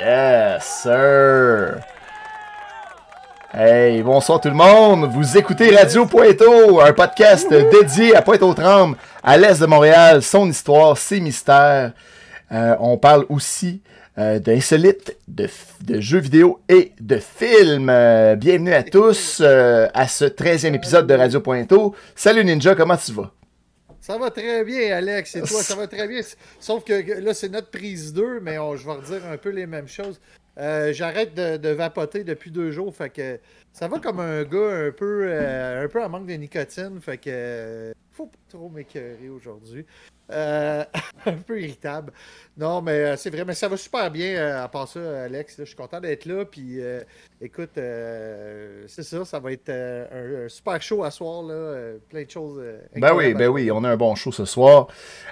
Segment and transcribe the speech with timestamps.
[0.00, 1.80] Yes, sir.
[3.52, 5.10] Hey, bonsoir tout le monde.
[5.12, 10.96] Vous écoutez Radio Pointeau, un podcast dédié à Pointe-aux-Trembles, à l'est de Montréal, son histoire,
[10.96, 11.92] ses mystères.
[12.50, 13.82] Euh, on parle aussi
[14.16, 15.50] euh, d'insolites, de,
[15.82, 17.90] de jeux vidéo et de films.
[17.90, 21.94] Euh, bienvenue à tous à ce 13e épisode de Radio Pointeau.
[22.14, 23.30] Salut Ninja, comment tu vas?
[24.10, 25.36] Ça va très bien, Alex.
[25.36, 26.20] Et toi, ça va très bien.
[26.58, 29.66] Sauf que là, c'est notre prise 2, mais on- je vais redire un peu les
[29.66, 30.20] mêmes choses.
[30.60, 32.94] Euh, J'arrête de, de vapoter depuis deux jours.
[32.94, 33.40] Fait que
[33.72, 37.00] ça va comme un gars un peu, euh, un peu en manque de nicotine.
[37.00, 39.86] Fait que euh, faut pas trop m'écœurer aujourd'hui.
[40.30, 40.84] Euh,
[41.26, 42.12] un peu irritable.
[42.56, 45.56] Non, mais c'est vrai, mais ça va super bien à part ça, Alex.
[45.58, 45.64] là.
[45.64, 46.44] je suis content d'être là.
[46.44, 46.78] Puis
[47.40, 51.42] écoute, c'est ça, ça va être un, un super show à soir.
[51.42, 52.62] Là, plein de choses.
[52.96, 54.88] Ben oui, ben oui, on a un bon show ce soir.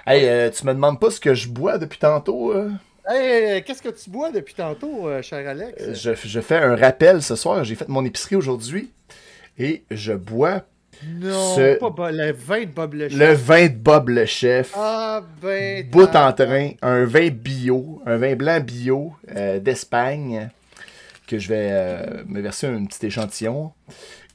[0.07, 2.53] Hey, tu me demandes pas ce que je bois depuis tantôt?
[3.11, 5.81] Hey, qu'est-ce que tu bois depuis tantôt, euh, cher Alex?
[5.81, 7.63] Euh, Je, je fais un rappel ce soir.
[7.63, 8.91] J'ai fait mon épicerie aujourd'hui
[9.57, 10.61] et je bois
[11.07, 13.39] non, ce- pas le vin de Bob le le Chef.
[13.39, 14.73] vin de Bob le chef.
[14.75, 15.89] Ah ben.
[15.89, 20.49] bout en train, un vin bio, un vin blanc bio euh, d'Espagne
[21.25, 23.71] que je vais euh, me verser un petit échantillon.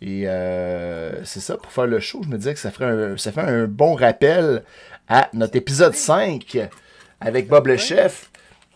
[0.00, 3.16] Et euh, c'est ça, pour faire le show, je me disais que ça ferait un,
[3.18, 4.62] ça fait un bon rappel
[5.08, 6.58] à notre épisode 5
[7.20, 7.76] avec Bob le.
[7.76, 8.30] Chef.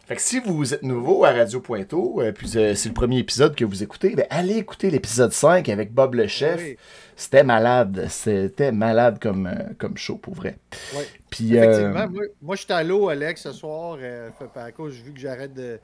[0.09, 3.19] Fait que si vous êtes nouveau à Radio Pointeau, euh, puis euh, c'est le premier
[3.19, 6.59] épisode que vous écoutez, ben allez écouter l'épisode 5 avec Bob le Chef.
[6.63, 6.79] Oui,
[7.15, 10.57] C'était malade, c'était malade comme, euh, comme show pour vrai.
[10.97, 11.07] ouais.
[11.29, 13.99] Puis, euh, Effectivement, moi, moi je suis à l'eau, Alex, ce soir.
[14.01, 15.79] euh, à cause, vu que j'arrête de,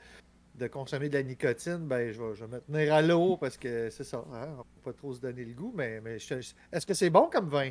[0.55, 3.57] de consommer de la nicotine, ben je vais, je vais me tenir à l'eau parce
[3.57, 4.25] que c'est ça.
[4.33, 7.29] Hein, on va pas trop se donner le goût, mais, mais est-ce que c'est bon
[7.31, 7.69] comme vin?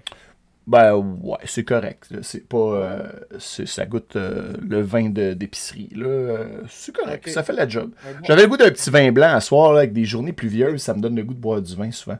[0.66, 2.08] Ben ouais, c'est correct.
[2.22, 2.56] C'est pas.
[2.56, 3.08] euh,
[3.38, 5.90] ça goûte euh, le vin d'épicerie.
[5.96, 7.28] Euh, c'est correct.
[7.28, 7.92] Ça fait la job.
[8.22, 10.80] J'avais le goût d'un petit vin blanc à soir là, avec des journées pluvieuses.
[10.80, 12.18] Ça me donne le goût de boire du vin souvent.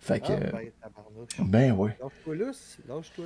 [0.00, 0.32] Fait que.
[0.32, 0.70] Ah, ben.
[1.40, 1.72] Ben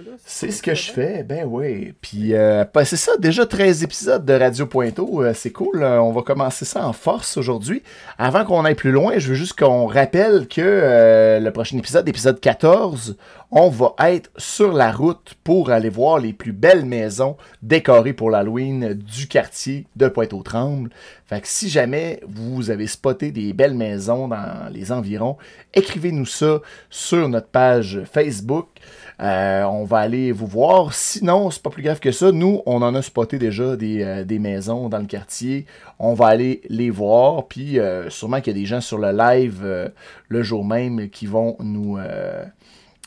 [0.04, 1.94] là, c'est- ce que je fais, ben oui.
[2.00, 5.82] Puis, euh, ben, c'est ça, déjà 13 épisodes de Radio Pointeau, euh, c'est cool.
[5.82, 7.82] euh, on va commencer ça en force aujourd'hui.
[8.18, 12.08] Avant qu'on aille plus loin, je veux juste qu'on rappelle que euh, le prochain épisode,
[12.08, 13.16] épisode 14,
[13.50, 18.30] on va être sur la route pour aller voir les plus belles maisons décorées pour
[18.30, 20.90] l'Halloween du quartier de Pointe-aux-Trembles.
[21.28, 25.36] Fait que si jamais vous avez spoté des belles maisons dans les environs,
[25.74, 28.68] écrivez-nous ça sur notre page Facebook.
[29.20, 30.94] Euh, on va aller vous voir.
[30.94, 32.32] Sinon, c'est pas plus grave que ça.
[32.32, 35.66] Nous, on en a spoté déjà des, euh, des maisons dans le quartier.
[35.98, 37.46] On va aller les voir.
[37.46, 39.92] Puis euh, sûrement qu'il y a des gens sur le live
[40.28, 41.98] le jour même qui vont nous,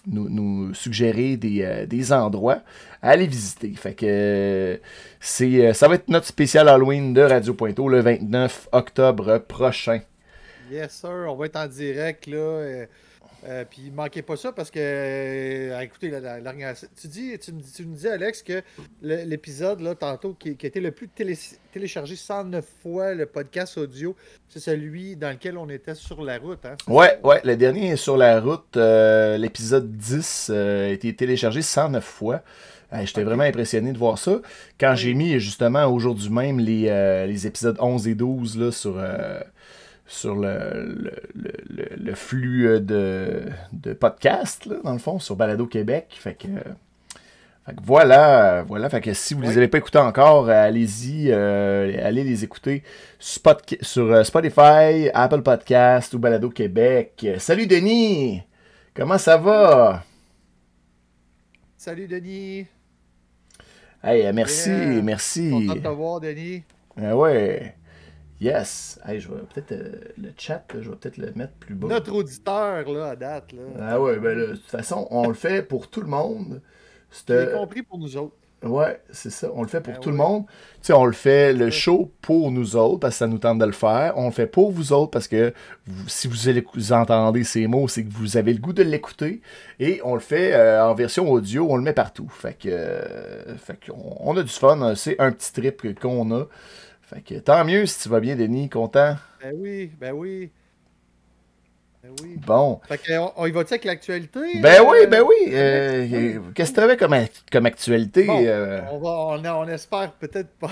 [0.06, 2.60] nous, nous suggérer des, des endroits
[3.02, 3.74] à aller visiter.
[3.76, 4.80] Fait que
[5.20, 10.02] c'est, euh, ça va être notre spécial Halloween de Radio Pointeau le 29 octobre prochain.
[10.72, 11.26] Yes, sir.
[11.28, 12.38] On va être en direct, là.
[12.38, 12.86] euh,
[13.48, 17.38] euh, puis manquez pas ça parce que, euh, écoutez, la, la- la dernière- tu, dis,
[17.40, 18.62] tu, me, dis- tu me dis, Alex, que
[19.02, 21.38] l'épisode, là, tantôt, qui, qui a été le plus télé-
[21.74, 24.16] téléchargé 109 fois, le podcast audio,
[24.48, 26.64] c'est celui dans lequel on était sur la route.
[26.66, 26.76] Hein?
[26.88, 27.28] Ouais, ça?
[27.28, 28.78] ouais, le dernier sur la route.
[28.78, 32.44] euh, L'épisode 10 euh, a été téléchargé 109 fois.
[32.94, 34.40] Euh, J'étais vraiment impressionné de voir ça.
[34.80, 34.98] Quand Oui.
[34.98, 39.40] j'ai mis justement aujourd'hui même les, euh, les épisodes 11 et 12 là, sur, euh,
[40.06, 45.20] sur le, le, le- le- le flux euh, de, de podcast, là, dans le fond,
[45.20, 46.08] sur Balado Québec.
[46.20, 46.74] Fait que, euh,
[47.66, 48.90] fait que voilà, voilà.
[48.90, 52.84] Fait que si vous ne les avez pas écoutés encore, allez-y, allez les écouter
[53.20, 57.26] Spot- sur Spotify, Apple Podcast ou Balado Québec.
[57.38, 58.42] Salut Denis!
[58.94, 60.04] Comment ça va?
[61.78, 62.68] Salut, Denis.
[64.04, 65.02] Hey, euh, merci, Yeah.
[65.04, 65.50] merci.
[65.52, 66.64] Content de te voir, Denis.
[67.00, 67.76] Ah ouais.
[68.40, 69.00] Yes.
[69.06, 71.88] Hey, je vais peut-être euh, le chat, là, je vais peut-être le mettre plus bas.
[71.88, 73.62] Notre auditeur, là, à date, là.
[73.80, 76.62] Ah ouais, ben là, de toute façon, on le fait pour tout le monde.
[77.12, 78.36] C'est, compris pour nous autres.
[78.64, 79.50] Ouais, c'est ça.
[79.56, 80.16] On le fait pour Ah tout ouais.
[80.16, 80.46] le monde.
[80.46, 80.52] Tu
[80.88, 83.66] sais, on le fait le show pour nous autres parce que ça nous tente de
[83.66, 84.14] le faire.
[84.18, 85.52] On le fait pour vous autres parce que
[85.88, 88.84] vous- si vous, allez- vous entendez ces mots, c'est que vous avez le goût de
[88.84, 89.42] l'écouter.
[89.80, 92.30] Et on le fait euh, en version audio, on le met partout.
[92.30, 94.94] Fait que, euh, fait on a du fun.
[94.96, 96.46] C'est un petit trip qu'on a.
[97.02, 98.70] Fait que tant mieux si tu vas bien, Denis.
[98.70, 99.16] Content?
[99.42, 100.52] Ben oui, ben oui.
[102.04, 102.36] Ben oui.
[102.46, 102.80] Bon.
[102.88, 104.60] Fait on, on y va-tu avec l'actualité?
[104.60, 105.36] Ben euh, oui, ben oui.
[105.54, 107.16] Euh, euh, Qu'est-ce que tu avais comme,
[107.52, 108.24] comme actualité?
[108.26, 108.82] Bon, euh?
[108.92, 110.72] On, va, on, on espère peut-être pas,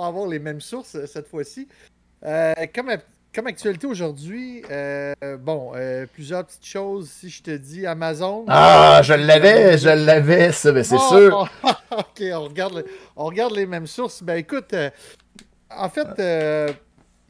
[0.00, 1.66] avoir les mêmes sources euh, cette fois-ci.
[2.24, 2.90] Euh, comme,
[3.34, 7.10] comme actualité aujourd'hui, euh, bon, euh, plusieurs petites choses.
[7.10, 8.44] Si je te dis Amazon.
[8.46, 11.50] Ah, je l'avais, je l'avais, ça, ben c'est Oh, sûr.
[11.64, 12.84] oh, ok, on regarde,
[13.16, 14.22] on regarde les mêmes sources.
[14.22, 14.90] Ben écoute, euh,
[15.76, 16.72] en fait, euh,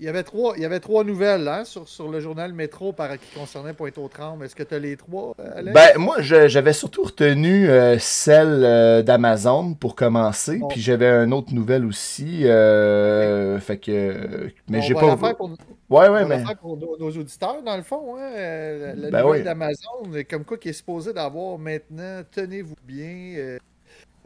[0.00, 2.92] il y avait trois, il y avait trois nouvelles hein, sur, sur le journal Métro
[2.92, 4.44] par, qui concernait Pointe-aux-Trembles.
[4.44, 5.74] Est-ce que tu as les trois, euh, Alex?
[5.74, 10.60] Ben, moi, j'avais surtout retenu euh, celle euh, d'Amazon pour commencer.
[10.68, 12.42] Puis j'avais une autre nouvelle aussi.
[12.42, 14.50] Fait que.
[14.68, 15.34] Mais j'ai pas.
[15.34, 15.50] Pour...
[15.90, 16.44] Ouais, ouais, mais.
[16.60, 18.16] pour nos, auditeurs, dans le fond.
[18.16, 18.30] Hein,
[18.94, 23.58] la, ben nouvelle d'Amazon, comme quoi qui est supposé d'avoir maintenant, tenez-vous bien euh,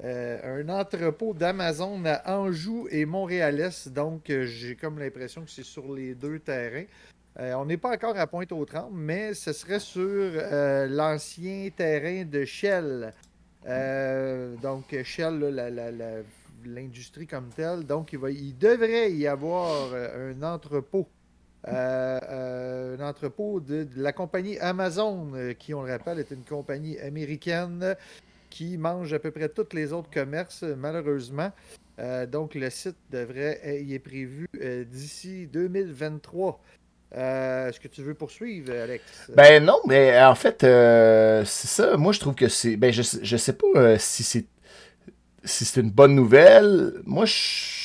[0.02, 3.88] un entrepôt d'Amazon à Anjou et Montréal-Est.
[3.88, 6.84] Donc, euh, j'ai comme l'impression que c'est sur les deux terrains.
[7.38, 10.32] Euh, on n'est pas encore à Pointe-aux-Trembles, mais ce serait sur
[10.88, 13.12] l'ancien terrain de Shell.
[14.62, 16.10] donc, Shell,
[16.64, 17.84] l'industrie comme telle.
[17.84, 21.08] Donc, il devrait y avoir un entrepôt.
[21.64, 27.96] un entrepôt de, la compagnie Amazon, qui, on le rappelle, est une compagnie américaine
[28.52, 31.50] qui mange à peu près tous les autres commerces, malheureusement.
[31.98, 36.60] Euh, donc, le site devrait, y est prévu euh, d'ici 2023.
[37.14, 39.30] Euh, est-ce que tu veux poursuivre, Alex?
[39.34, 41.96] Ben non, mais en fait, c'est ça.
[41.96, 42.76] Moi, je trouve que c'est.
[42.76, 44.46] Ben, je, je sais pas si c'est
[45.44, 47.00] si c'est une bonne nouvelle.
[47.04, 47.81] Moi, je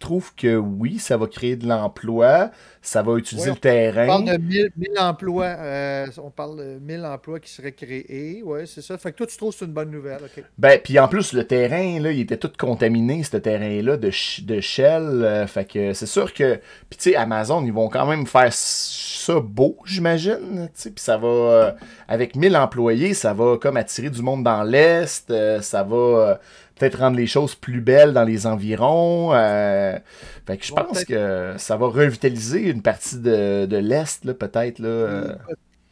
[0.00, 2.50] trouve que oui, ça va créer de l'emploi,
[2.82, 4.04] ça va utiliser le terrain.
[4.04, 5.44] On parle de 1000, emplois.
[5.44, 8.42] Euh, on parle de 1000 emplois qui seraient créés.
[8.44, 8.96] Oui, c'est ça.
[8.98, 10.22] Fait que toi, tu trouves que c'est une bonne nouvelle.
[10.58, 14.10] Ben, puis en plus, le terrain, là, il était tout contaminé, ce terrain-là, de,
[14.42, 15.02] de Shell.
[15.02, 16.56] Euh, fait que c'est sûr que.
[16.88, 20.70] Puis tu sais, Amazon, ils vont quand même faire ça beau, j'imagine.
[20.74, 21.28] Puis ça va.
[21.28, 21.72] Euh,
[22.08, 25.32] avec 1000 employés, ça va comme attirer du monde dans l'Est.
[25.60, 26.40] ça va
[26.80, 29.34] peut-être rendre les choses plus belles dans les environs.
[29.34, 29.98] Euh,
[30.46, 34.78] fait que je pense que ça va revitaliser une partie de, de l'Est, peut-être.
[34.78, 35.36] Là, euh.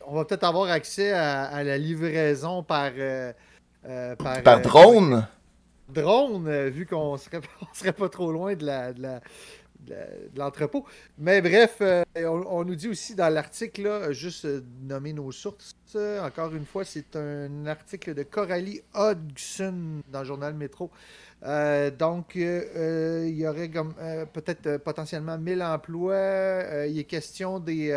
[0.06, 3.32] On va peut-être avoir accès à, la livraison par, euh,
[4.16, 5.26] par, drone?
[5.90, 7.40] drone, vu qu'on serait,
[7.74, 9.02] serait pas trop loin de la, de
[10.36, 10.84] l'entrepôt.
[11.18, 15.74] Mais bref, euh, on, nous dit aussi dans l'article, juste euh, nommer nos sources,
[16.22, 20.90] encore une fois, c'est un article de Coralie Hodgson dans le journal Métro.
[21.44, 23.70] Euh, donc, il y aurait
[24.32, 26.86] peut-être potentiellement 1000 emplois.
[26.86, 27.88] il est question des,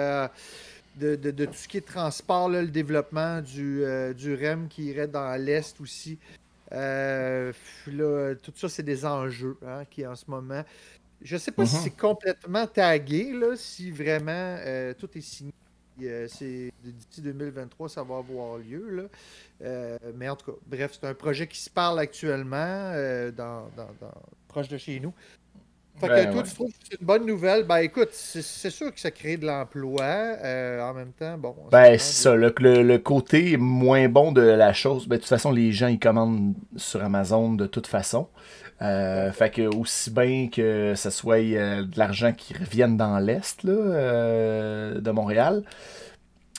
[0.95, 3.83] de, de, tout ce qui est transport, le développement du,
[4.15, 6.17] du REM qui irait dans l'Est aussi.
[6.69, 6.77] tout
[8.55, 10.63] ça, c'est des enjeux hein, qui en ce moment.
[11.23, 11.81] Je ne sais pas si mhm.
[11.83, 15.53] c'est complètement tagué, là, si vraiment euh, tout est signé.
[16.01, 16.27] Euh,
[16.83, 18.89] d'ici 2023, ça va avoir lieu.
[18.89, 19.03] Là.
[19.61, 22.91] Euh, mais en tout cas, bref, c'est un projet qui se parle actuellement
[23.37, 23.69] dans,
[24.47, 25.13] proche de chez nous.
[25.99, 27.63] Fait que ben toi, tu trouves que c'est une bonne nouvelle?
[27.63, 30.03] Ben écoute, c'est sûr que ça crée de l'emploi.
[30.03, 31.55] en même temps, bon.
[31.71, 32.35] Ben c'est ça.
[32.35, 35.99] Le, le, côté moins bon de la chose, ben, de toute façon, les gens ils
[35.99, 38.27] commandent sur Amazon de toute façon.
[38.81, 43.63] Euh, fait que aussi bien que ce soit euh, de l'argent qui revienne dans l'Est
[43.65, 45.63] euh, de Montréal.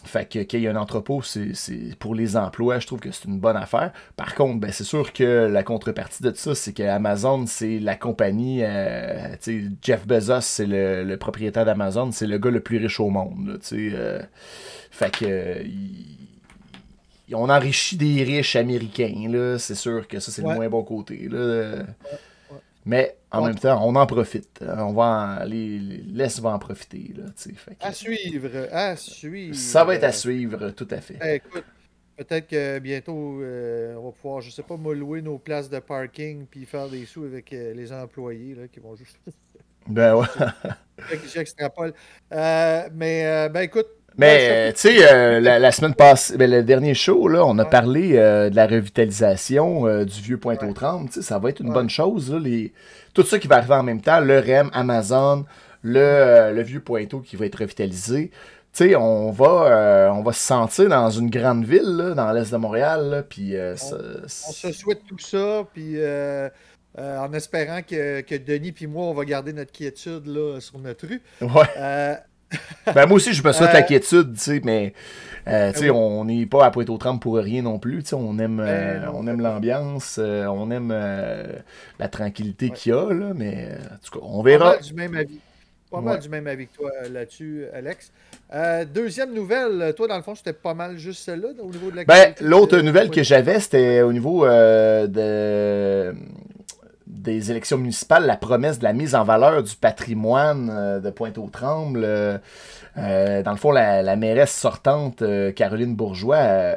[0.05, 1.53] Fait que qu'il y ait un entrepôt, c'est
[1.99, 3.93] pour les emplois, je trouve que c'est une bonne affaire.
[4.17, 7.95] Par contre, ben, c'est sûr que la contrepartie de ça, c'est que Amazon, c'est la
[7.95, 8.63] compagnie.
[9.83, 13.59] Jeff Bezos, c'est le, propriétaire d'Amazon, c'est le gars le plus riche au monde.
[14.91, 15.65] fait que
[17.35, 19.59] on enrichit des riches américains, là.
[19.59, 21.85] C'est sûr que ça, c'est le moins bon côté, là.
[22.85, 24.61] Mais en même temps, on en profite.
[24.61, 27.25] On va les, laisse va en profiter, là,
[27.81, 29.55] À suivre, à suivre.
[29.55, 31.19] Ça va être à suivre, tout à fait.
[31.25, 31.65] Eh, écoute,
[32.17, 36.47] peut-être que bientôt, euh, on va pouvoir, je sais pas, louer nos places de parking
[36.47, 39.19] puis faire des sous avec euh, les employés, là, qui vont juste...
[39.87, 40.27] ben ouais.
[41.33, 41.95] J'extrapole.
[42.33, 47.29] Euh, mais, ben écoute, mais, tu sais, euh, la, semaine passée, ben, le dernier show,
[47.29, 51.11] là, on a parlé euh, de la revitalisation euh, du vieux Pointe-aux-Trembles.
[51.11, 52.33] sais, ça va être une bonne chose.
[52.33, 52.73] Là, les...
[53.15, 55.45] Tout ça qui va arriver en même temps, le REM, Amazon,
[55.83, 58.31] le, le vieux Pointeau qui va être revitalisé.
[58.73, 62.51] Tu sais, on va, on va se sentir dans une grande ville, là, dans l'est
[62.51, 63.27] de Montréal.
[63.29, 63.77] Puis, on,
[64.29, 65.99] se souhaite tout ça, puis
[66.99, 71.07] en espérant que, que Denis puis moi, on va garder notre quiétude là, sur notre
[71.07, 71.23] rue.
[71.41, 72.19] Ouais.
[72.95, 74.93] ben, moi aussi, je me souhaite l'inquiétude, tu sais, mais
[75.49, 78.13] euh, on n'est pas à Pointe-aux-Trembles pour rien non plus.
[78.13, 80.95] On aime, euh, ben, on aime l'ambiance, euh, on aime
[81.99, 84.73] la tranquillité qu'il y a, là, mais en tout cas, on verra.
[84.73, 85.41] Pas mal du même avis.
[85.91, 88.13] Pas mal du même avis que toi là-dessus, Alex.
[88.95, 92.05] deuxième nouvelle, toi, dans le fond, c'était pas mal juste celle-là au niveau de la
[92.05, 96.15] Ben, l'autre nouvelle que j'avais, c'était au niveau de
[97.07, 102.05] des élections municipales, la promesse de la mise en valeur du patrimoine euh, de Pointe-aux-Trembles.
[102.05, 102.39] Euh,
[102.99, 105.23] euh, dans le fond, la, mairesse sortante,
[105.55, 106.77] Caroline Bourgeois,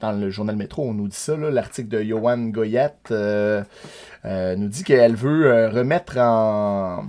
[0.00, 5.16] dans le journal Métro, on nous dit ça, l'article de Johan Goyette nous dit qu'elle
[5.16, 7.04] veut remettre en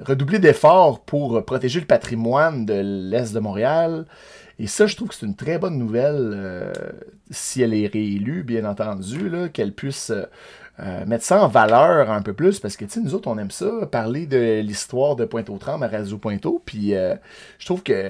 [0.00, 4.06] redoubler d'efforts pour protéger le patrimoine de l'Est de Montréal.
[4.58, 6.72] Et ça, je trouve que c'est une très bonne nouvelle, euh,
[7.30, 10.12] si elle est réélue, bien entendu, qu'elle puisse
[10.80, 13.38] euh, mettre ça en valeur un peu plus, parce que, tu sais, nous autres, on
[13.38, 17.14] aime ça, parler de l'histoire de Pointe-aux-Trembles à Radio Pointeau, puis euh,
[17.60, 18.08] je trouve que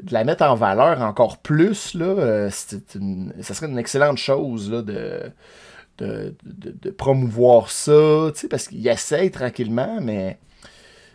[0.00, 4.82] de la mettre en valeur encore plus, là, euh, ça serait une excellente chose, là,
[4.82, 5.32] de,
[5.98, 10.38] de, promouvoir ça, parce qu'il essaye tranquillement, mais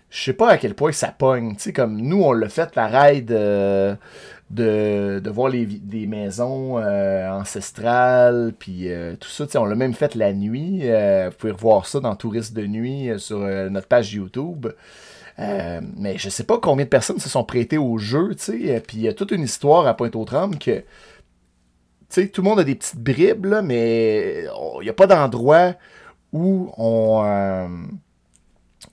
[0.09, 2.75] je sais pas à quel point ça pogne, tu sais, comme nous, on l'a fait,
[2.75, 3.31] la raid
[4.49, 9.45] de, de voir les, des maisons euh, ancestrales, puis euh, tout ça.
[9.59, 10.81] On l'a même fait la nuit.
[10.83, 14.67] Euh, vous pouvez revoir ça dans Touristes de nuit sur notre page YouTube.
[15.37, 19.01] mais je sais pas combien de personnes se sont prêtées au jeu, tu Puis il
[19.01, 20.83] y a toute une histoire à Pointe-aux-Trembles que,
[22.09, 24.45] tu tout le monde a des petites bribes, là, mais
[24.79, 25.75] il n'y a pas d'endroit
[26.33, 27.23] où on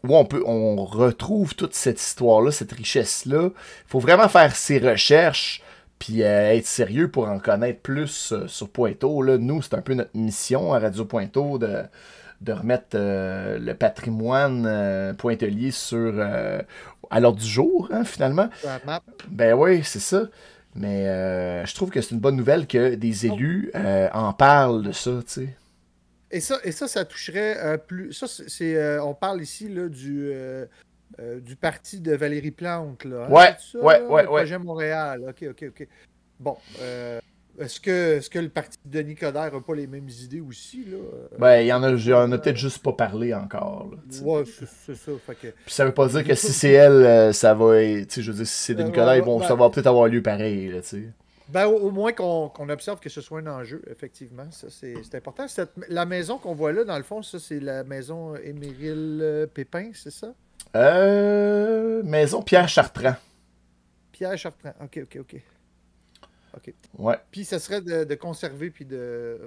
[0.05, 3.51] où on, peut, on retrouve toute cette histoire-là, cette richesse-là.
[3.53, 5.63] Il faut vraiment faire ses recherches
[5.99, 9.23] puis euh, être sérieux pour en connaître plus euh, sur Pointeau.
[9.23, 9.39] Là.
[9.39, 11.83] Nous, c'est un peu notre mission à Radio Pointeau de,
[12.43, 16.15] de remettre euh, le patrimoine pointelier sur
[17.09, 18.49] à l'ordre du jour, hein, finalement.
[19.29, 20.25] Ben oui, c'est ça.
[20.75, 21.05] Mais
[21.65, 23.71] je trouve que c'est une bonne nouvelle que des élus
[24.13, 25.57] en parlent de ça, tu sais.
[26.37, 28.13] Et ça, et ça, ça toucherait euh, plus.
[28.13, 30.67] Ça, c'est, euh, on parle ici là, du, euh,
[31.41, 33.05] du parti de Valérie Plante.
[33.05, 35.25] Là, hein, ouais, ouais, ouais, le projet Montréal.
[35.31, 35.89] OK, OK, OK.
[36.39, 36.59] Bon.
[37.59, 40.85] est-ce que, est que le parti de Denis Coderre n'a pas les mêmes idées aussi?
[40.85, 40.99] Là?
[41.39, 43.89] Ben, il y en a, en a peut-être juste pas parlé encore.
[43.93, 45.13] Là, ouais, c'est, ça.
[45.27, 45.47] Fait que...
[45.65, 48.21] Puis ça veut pas dire que si c'est elle, ça va être.
[48.21, 50.69] Je veux dire, si c'est Denis Coderre, bon, ça va peut-être avoir lieu pareil.
[50.69, 51.09] Là, sais.
[51.49, 54.51] Ben, au, moins qu'on observe que ce soit un enjeu, effectivement.
[54.51, 55.47] Ça, c'est important.
[55.89, 59.91] la maison qu'on voit là, dans le fond, ça, c'est la maison Éméril euh, Pépin,
[59.95, 60.35] c'est ça?
[60.75, 63.15] Euh, maison Pierre Chartrand.
[64.11, 64.75] Pierre Chartrand.
[64.83, 65.43] OK, OK, OK.
[66.57, 66.75] OK.
[66.99, 67.17] Ouais.
[67.31, 69.39] Puis, ça serait de, conserver puis de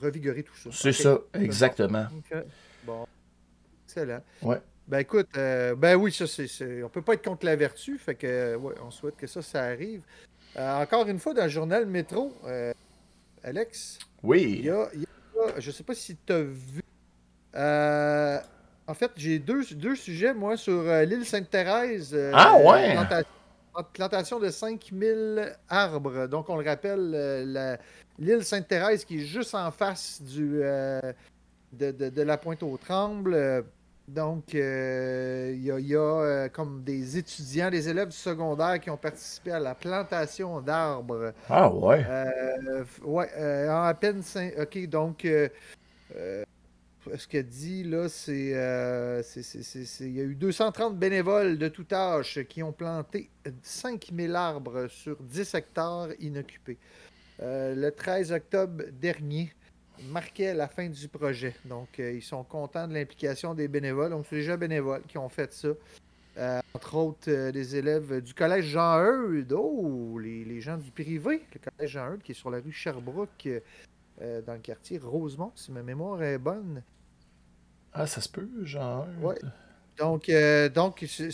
[0.00, 0.70] revigorer tout ça.
[0.72, 2.06] C'est ça, exactement.
[2.84, 3.06] Bon.
[3.86, 4.22] Excellent.
[4.42, 4.60] Ouais.
[4.88, 6.82] Ben écoute, euh, ben oui, ça c'est.
[6.82, 9.64] On peut pas être contre la vertu, fait que ouais, on souhaite que ça, ça
[9.64, 10.00] arrive.
[10.58, 12.72] Euh, encore une fois, dans le journal Métro, euh,
[13.44, 13.98] Alex.
[14.22, 14.56] Oui.
[14.58, 14.88] Il y a,
[15.58, 16.82] je ne sais pas si tu as vu.
[17.54, 18.40] Euh,
[18.86, 22.16] en fait, j'ai deux, deux, sujets, moi, sur l'île Sainte-Thérèse.
[22.32, 22.96] ah ouais!
[23.92, 26.26] Plantation, de 5000 arbres.
[26.26, 27.78] Donc, on le rappelle,
[28.18, 30.60] l'île Sainte-Thérèse qui est juste en face du,
[31.72, 33.64] de, de, la pointe aux Trembles.
[34.08, 39.52] Donc, euh, il y a, euh, comme des étudiants, des élèves secondaires qui ont participé
[39.52, 41.34] à la plantation d'arbres.
[41.50, 42.06] Ah ouais.
[42.08, 43.28] Euh, ouais,
[43.68, 44.54] en à peine cinq.
[44.58, 45.26] Ok, donc,
[46.14, 48.34] ce qu'elle dit là, c'est.
[50.00, 53.28] Il y a eu 230 bénévoles de tout âge qui ont planté
[53.62, 56.78] 5000 arbres sur 10 hectares inoccupés.
[57.40, 59.52] le 13 octobre dernier,
[60.04, 61.54] marquait la fin du projet.
[61.64, 64.10] Donc, euh, ils sont contents de l'implication des bénévoles.
[64.10, 65.68] Donc, c'est déjà bénévoles qui ont fait ça.
[66.36, 71.70] Euh, entre autres, euh, des élèves du collège Jean-Eudes, oh, les, gens du privé, le
[71.70, 73.48] collège Jean-Eudes qui est sur la rue Sherbrooke,
[74.46, 76.82] dans le quartier Rosemont, si ma mémoire est bonne.
[77.92, 79.22] Ah, ça se peut, Jean-Eudes.
[79.22, 79.38] Ouais.
[79.96, 80.30] Donc,
[80.74, 81.30] donc c'est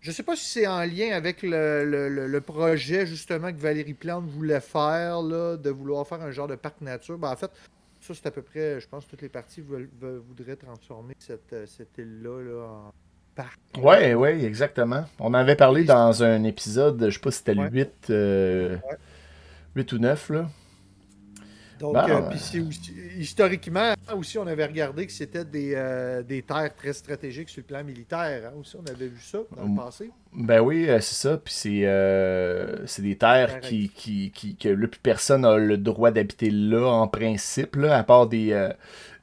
[0.00, 4.24] je ne sais pas si c'est en lien avec le, projet justement que Valérie Plante
[4.24, 7.18] voulait faire, là, de vouloir faire un genre de parc nature.
[7.18, 7.50] Ben, en fait,
[8.00, 11.98] ça c'est à peu près, je pense toutes les parties voudraient transformer cette, euh, cette
[11.98, 12.92] île-là là, en
[13.34, 13.60] parc.
[13.78, 15.04] Oui, oui, exactement.
[15.18, 18.10] On avait parlé dans un épisode, je ne sais pas si c'était le 8, 8
[18.10, 18.78] euh,
[19.92, 20.48] ou 9, là.
[21.80, 22.20] Donc, euh,
[23.18, 27.66] historiquement, aussi, on avait regardé que c'était des, euh, des, terres très stratégiques sur le
[27.66, 28.42] plan militaire.
[28.46, 29.76] Hein, aussi, on avait vu ça dans le hum.
[29.76, 30.10] passé.
[30.34, 31.38] Ben oui, euh, c'est ça.
[31.38, 36.86] Puis c'est des terres qui, qui, qui, que plus personne n'a le droit d'habiter là,
[36.86, 38.70] en principe, là, à part des,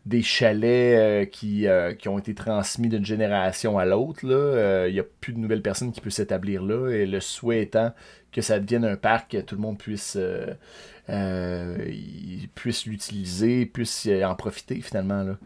[0.08, 1.68] des chalets qui,
[2.00, 4.20] qui ont été transmis d'une génération à l'autre.
[4.24, 6.90] Il n'y a plus de nouvelles personnes qui peuvent s'établir là.
[6.90, 7.94] Et le souhait étant
[8.32, 10.18] que ça devienne un parc, que tout le monde puisse
[11.10, 11.78] euh,
[12.54, 15.38] puissent l'utiliser, puissent en profiter finalement.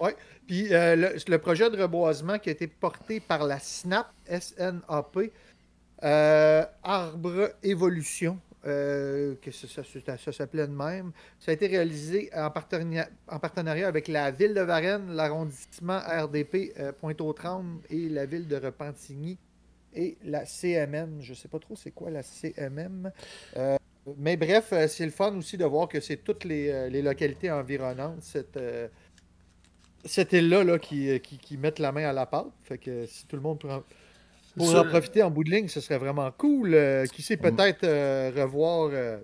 [0.00, 0.10] Oui.
[0.46, 5.18] Puis euh, le, projet de reboisement qui a été porté par la SNAP, SNAP,
[6.02, 11.12] euh, Arbre Évolution, que ça, s'appelait de même.
[11.38, 16.74] Ça a été réalisé en partenariat, en partenariat avec la ville de Varennes, l'arrondissement RDP
[17.00, 19.38] Pointe-aux-Trembles et la ville de Repentigny
[19.94, 21.20] et la CMM.
[21.20, 23.12] Je ne sais pas trop c'est quoi la CMM.
[24.16, 27.50] Mais bref, euh, c'est le fun aussi de voir que c'est toutes les, euh, localités
[27.50, 28.88] environnantes, cette, euh,
[30.32, 32.46] île-là là, qui, qui, qui mettent la main à la pâte.
[32.62, 33.82] Fait que si tout le monde prend
[34.56, 36.74] pour en profiter en bout de ligne, ce serait vraiment cool.
[36.74, 39.18] Euh, qui sait, peut-être euh, revoir, euh,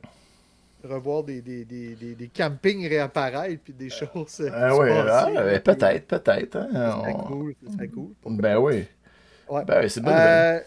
[0.85, 4.41] revoir des, des, des, des, campings réapparaître puis des choses.
[4.41, 5.29] Oui, ah,
[5.65, 6.57] peut-être, peut-être.
[6.57, 8.11] Hein, serait cool, serait cool.
[8.27, 8.85] Ben oui.
[9.49, 9.65] Ouais.
[9.65, 10.65] Ben oui, c'est bonne nouvelle.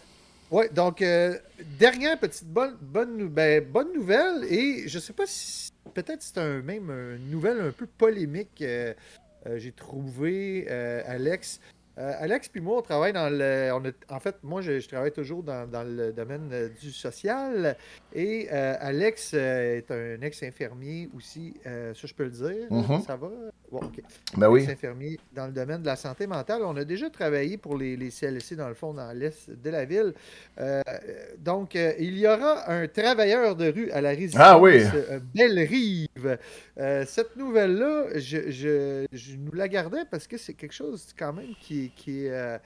[0.48, 1.04] Oui, donc,
[1.78, 6.62] dernière petite bonne, bonne, ben, bonne nouvelle, et je sais pas si peut-être c'est un,
[6.62, 8.62] même une nouvelle un peu polémique,
[9.56, 11.60] j'ai trouvé, Alex.
[11.98, 13.70] Euh, Alex puis moi, on travaille dans le.
[14.10, 17.76] en fait, moi, je, travaille toujours dans, le domaine euh, du social.
[18.12, 21.54] Et euh, Alex est un ex-infirmier aussi.
[21.64, 22.68] ça, je peux le dire.
[22.70, 23.06] Mm-hmm.
[23.06, 23.30] Ça va?
[23.70, 24.02] Bon, OK.
[24.36, 24.62] Ben oui.
[24.62, 26.62] Ex-infirmier dans le domaine de la santé mentale.
[26.64, 29.84] On a déjà travaillé pour les, les CLSC, dans le fond, dans l'est de la
[29.84, 30.12] ville.
[31.38, 34.82] donc, il y aura un travailleur de rue à la résidence ah, oui.
[35.34, 36.38] Belle-Rive.
[37.06, 41.85] cette nouvelle-là, je, je nous la gardais parce que c'est quelque chose quand même qui
[42.08, 42.58] euh,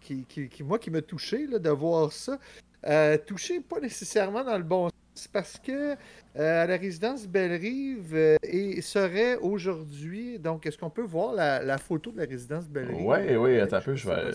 [0.00, 2.38] qui, qui, qui, moi, qui m'a touché là, de voir ça.
[2.86, 5.96] Euh, touché, pas nécessairement dans le bon sens, parce que euh,
[6.34, 10.38] à la résidence Belle-Rive et serait aujourd'hui.
[10.38, 13.04] Donc, est-ce qu'on peut voir la, photo de la résidence Belle-Rive?
[13.04, 14.30] Oui, oui, attends un peu, je vais,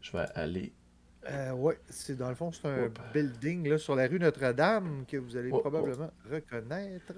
[0.00, 0.72] je vais aller.
[1.54, 5.36] oui, c'est dans le fond, c'est un building là, sur la rue Notre-Dame que vous
[5.36, 7.14] allez probablement reconnaître.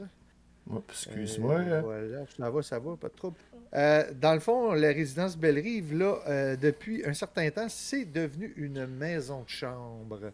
[0.88, 1.80] Excuse-moi.
[1.80, 3.36] voilà, ça va, ça va, pas de trouble.
[3.74, 8.52] Euh, dans le fond, la résidence Belle-Rive, là, euh, depuis un certain temps, c'est devenu
[8.56, 10.32] une maison de chambre.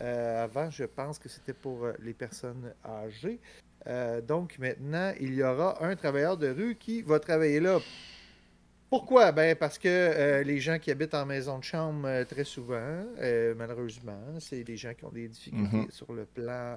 [0.00, 3.38] Euh, avant, je pense que c'était pour les personnes âgées.
[4.26, 7.78] donc maintenant, il y aura un travailleur de rue qui va travailler là.
[8.88, 9.30] Pourquoi?
[9.30, 13.04] Ben parce que les gens qui habitent en maison de chambre très souvent,
[13.56, 15.90] malheureusement, c'est des gens qui ont des difficultés mm-hmm.
[15.92, 16.76] sur le plan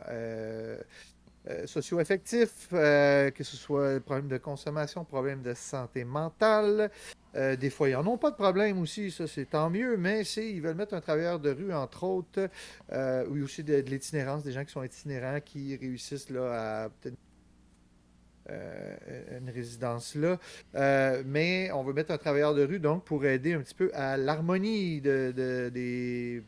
[1.50, 6.90] euh, socio-affectifs, euh, que ce soit problème de consommation, problème de santé mentale.
[7.36, 10.22] Euh, des fois, ils n'en ont pas de problème aussi, ça c'est tant mieux, mais
[10.22, 12.50] ils veulent mettre un travailleur de rue, entre autres,
[12.92, 17.18] ou aussi de, l'itinérance, des gens qui sont itinérants, qui réussissent là, à peut-être
[18.50, 20.38] une résidence là.
[21.26, 24.18] mais on veut mettre un travailleur de rue donc pour aider un petit peu à
[24.18, 25.32] l'harmonie de,
[25.74, 26.44] des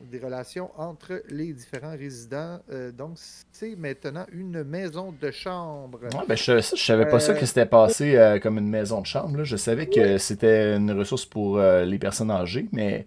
[0.00, 2.60] des relations entre les différents résidents.
[2.70, 3.12] Euh, donc,
[3.52, 6.00] c'est maintenant une maison de chambre.
[6.26, 9.44] ben je, ne savais pas ça que c'était passé euh, comme une maison de chambre.
[9.44, 13.06] Je savais que c'était une ressource pour euh, les personnes âgées, mais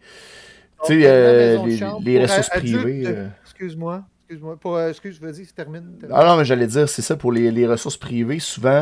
[0.86, 1.58] tu sais,
[2.01, 3.27] les, ressources privées.
[3.43, 4.03] Excuse-moi.
[4.34, 4.58] Excuse-moi.
[4.58, 6.17] Pour, excuse, vas-y, termine, termine.
[6.17, 8.82] Ah non, mais j'allais dire, c'est ça, pour les, les ressources privées, souvent,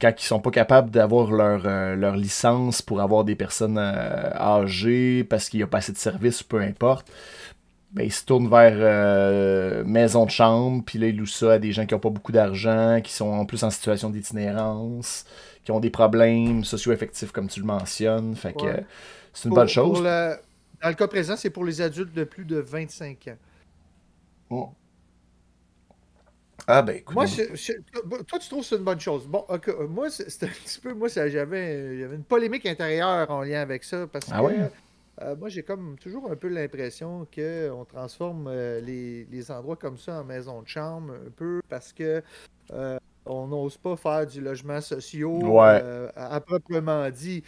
[0.00, 4.30] quand ils sont pas capables d'avoir leur, euh, leur licence pour avoir des personnes euh,
[4.34, 7.10] âgées parce qu'il n'y a pas assez de services, peu importe,
[7.92, 11.58] ben, ils se tournent vers euh, maison de chambre, puis là, ils louent ça à
[11.58, 15.26] des gens qui n'ont pas beaucoup d'argent, qui sont en plus en situation d'itinérance,
[15.64, 18.34] qui ont des problèmes socio-affectifs, comme tu le mentionnes.
[18.36, 18.82] Fait que
[19.34, 20.02] c'est une bonne chose.
[20.02, 23.36] Dans le cas présent, c'est pour les adultes de plus de 25 ans.
[26.66, 27.26] Ah, ben Moi,
[28.26, 29.26] toi, tu trouves que c'est une bonne chose.
[29.26, 30.94] Bon, euh, moi, c'était un petit peu.
[30.94, 34.70] Moi, j'avais une polémique intérieure en lien avec ça parce ah que.
[35.22, 40.20] Euh, moi, j'ai comme toujours un peu l'impression qu'on transforme euh, les, endroits comme ça
[40.20, 42.22] en maison de chambre un peu parce que
[43.26, 47.42] on n'ose pas faire du logement social à, proprement dit.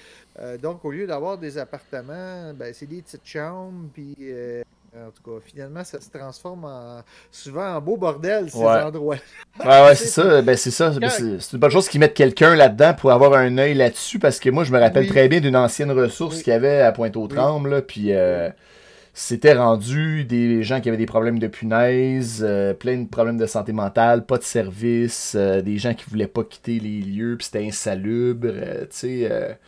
[0.60, 4.16] donc, au lieu d'avoir des appartements, ben, c'est des petites chambres, puis
[4.94, 6.68] en tout cas, finalement, ça se transforme
[7.30, 9.16] souvent en beau bordel, ces endroits.
[9.60, 10.42] ouais, ouais, c'est ça.
[10.42, 10.90] Ben, c'est ça.
[10.90, 14.38] Ben, c'est une bonne chose qu'ils mettent quelqu'un là-dedans pour avoir un œil là-dessus, parce
[14.38, 17.86] que moi, je me rappelle très bien d'une ancienne ressource qu'il y avait à Pointe-aux-Trembles,
[17.86, 18.50] puis euh,
[19.14, 23.46] c'était rendu des gens qui avaient des problèmes de punaise, euh, plein de problèmes de
[23.46, 27.46] santé mentale, pas de service, euh, des gens qui voulaient pas quitter les lieux, puis
[27.46, 29.58] c'était insalubre, tu sais.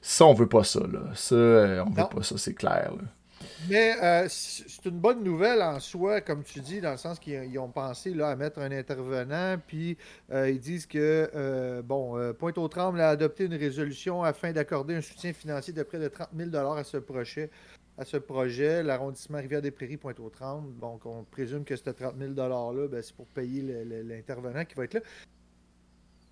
[0.00, 1.00] ça, on veut pas ça, là.
[1.14, 3.08] Ça, on veut pas ça, c'est clair, là.
[3.68, 7.58] Mais euh, c'est une bonne nouvelle en soi, comme tu dis, dans le sens qu'ils
[7.58, 9.98] ont pensé là, à mettre un intervenant, puis
[10.32, 15.32] euh, ils disent que, euh, bon, Pointe-aux-Trembles a adopté une résolution afin d'accorder un soutien
[15.32, 17.50] financier de près de 30 000 à ce projet.
[17.98, 20.78] À ce projet, l'arrondissement Rivière-des-Prairies, Pointe-aux-Trembles.
[20.78, 24.94] Donc, on présume que ce 30 000 $-là, c'est pour payer l'intervenant qui va être
[24.94, 25.00] là.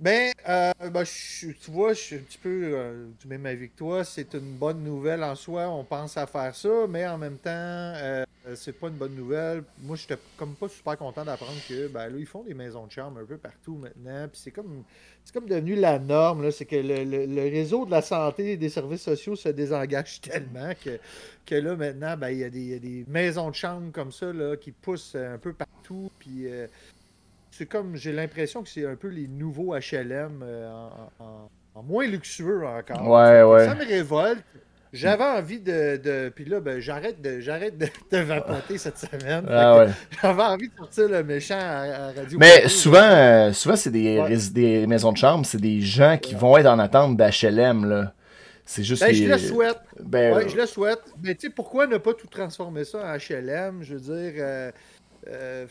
[0.00, 3.76] Ben, euh, ben tu vois, je suis un petit peu euh, du même avis que
[3.76, 4.04] toi.
[4.04, 5.68] C'est une bonne nouvelle en soi.
[5.68, 9.64] On pense à faire ça, mais en même temps, euh, c'est pas une bonne nouvelle.
[9.80, 12.92] Moi, j'étais comme pas super content d'apprendre que, ben là, ils font des maisons de
[12.92, 14.28] charme un peu partout maintenant.
[14.28, 14.84] Puis c'est comme,
[15.24, 16.48] c'est comme devenu la norme.
[16.52, 21.00] C'est que le, réseau de la santé et des services sociaux se désengage tellement que,
[21.44, 24.70] que là, maintenant, ben, il y, a des maisons de chambre comme ça là, qui
[24.70, 26.08] poussent un peu partout.
[26.20, 26.46] Puis
[27.58, 30.70] c'est comme, j'ai l'impression que c'est un peu les nouveaux HLM euh,
[31.18, 33.08] en, moins luxueux encore.
[33.08, 33.66] Ouais, ouais.
[33.66, 34.42] Ça me révolte.
[34.92, 36.32] J'avais envie de, de.
[36.34, 39.44] Puis là, ben, j'arrête de, j'arrête de, de vapoter cette semaine.
[39.50, 39.88] Ah ouais.
[40.22, 44.18] J'avais envie de sortir le méchant à, à Radio Mais souvent, euh, souvent c'est des,
[44.18, 44.36] Ouais.
[44.52, 48.14] des maisons de chambre, c'est des gens qui vont être en attente d'HLM, là.
[48.64, 49.78] C'est juste Ben, les- je le souhaite.
[50.00, 51.00] Ben, Ouais, je le souhaite.
[51.22, 54.32] Mais tu sais, pourquoi ne pas tout transformer ça en HLM Je veux dire.
[54.42, 54.70] Euh,
[55.28, 55.66] euh,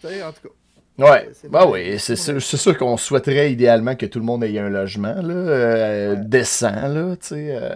[0.00, 0.54] tu sais, en tout cas.
[0.98, 4.58] Ouais, bah oui, c'est sûr, c'est sûr qu'on souhaiterait idéalement que tout le monde ait
[4.58, 6.24] un logement là, euh, Ouais.
[6.24, 7.54] décent, là, tu sais.
[7.56, 7.74] euh,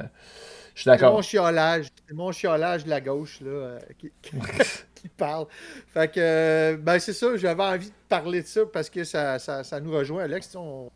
[0.75, 1.23] je suis C'est mon d'accord.
[1.23, 1.87] chiolage.
[2.09, 4.33] C'est mon chiolage de la gauche, là, euh, qui, qui-
[5.17, 5.47] parle.
[5.95, 9.65] Fait que, ben, c'est ça, j'avais envie de parler de ça parce que ça, ça,
[9.65, 10.55] ça nous rejoint, Alex.
[10.57, 10.91] On,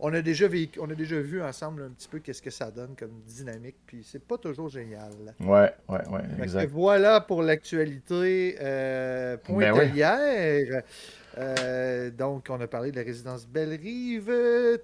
[0.00, 2.70] on, a déjà vécu, on a déjà vu ensemble un petit peu qu'est-ce que ça
[2.70, 5.10] donne comme dynamique, puis c'est pas toujours génial.
[5.40, 6.70] Ouais, ouais, ouais, Fait que exact.
[6.72, 10.02] voilà pour l'actualité Ben oui.
[11.38, 14.32] Euh, donc, on a parlé de la résidence Belle-Rive.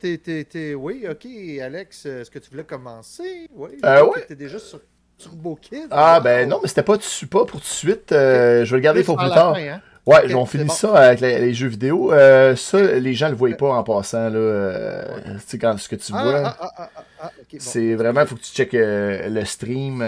[0.00, 1.26] T'es, t'es- t'es- Oui, ok,
[1.62, 3.48] Alex, est-ce que tu voulais commencer?
[3.54, 4.24] Oui, Euh, ouais.
[4.28, 4.80] T'es déjà sur
[5.18, 5.86] Turbo Kid.
[5.90, 8.12] Ah ben non, mais c'était pas, pas pour tout de suite.
[8.12, 9.54] euh, je vais le garder pour plus tard.
[9.54, 9.80] fin, hein?
[10.04, 10.72] Ouais, on finit bon.
[10.72, 12.12] ça avec les, les jeux vidéo.
[12.12, 14.36] Euh, ça, les gens le voient pas en passant là.
[14.36, 16.56] euh, Tu sais quand ce que tu Ah, vois.
[16.60, 16.72] ah,
[17.20, 17.58] ah, bon.
[17.60, 20.04] C'est vraiment, faut que tu checkes euh, le stream.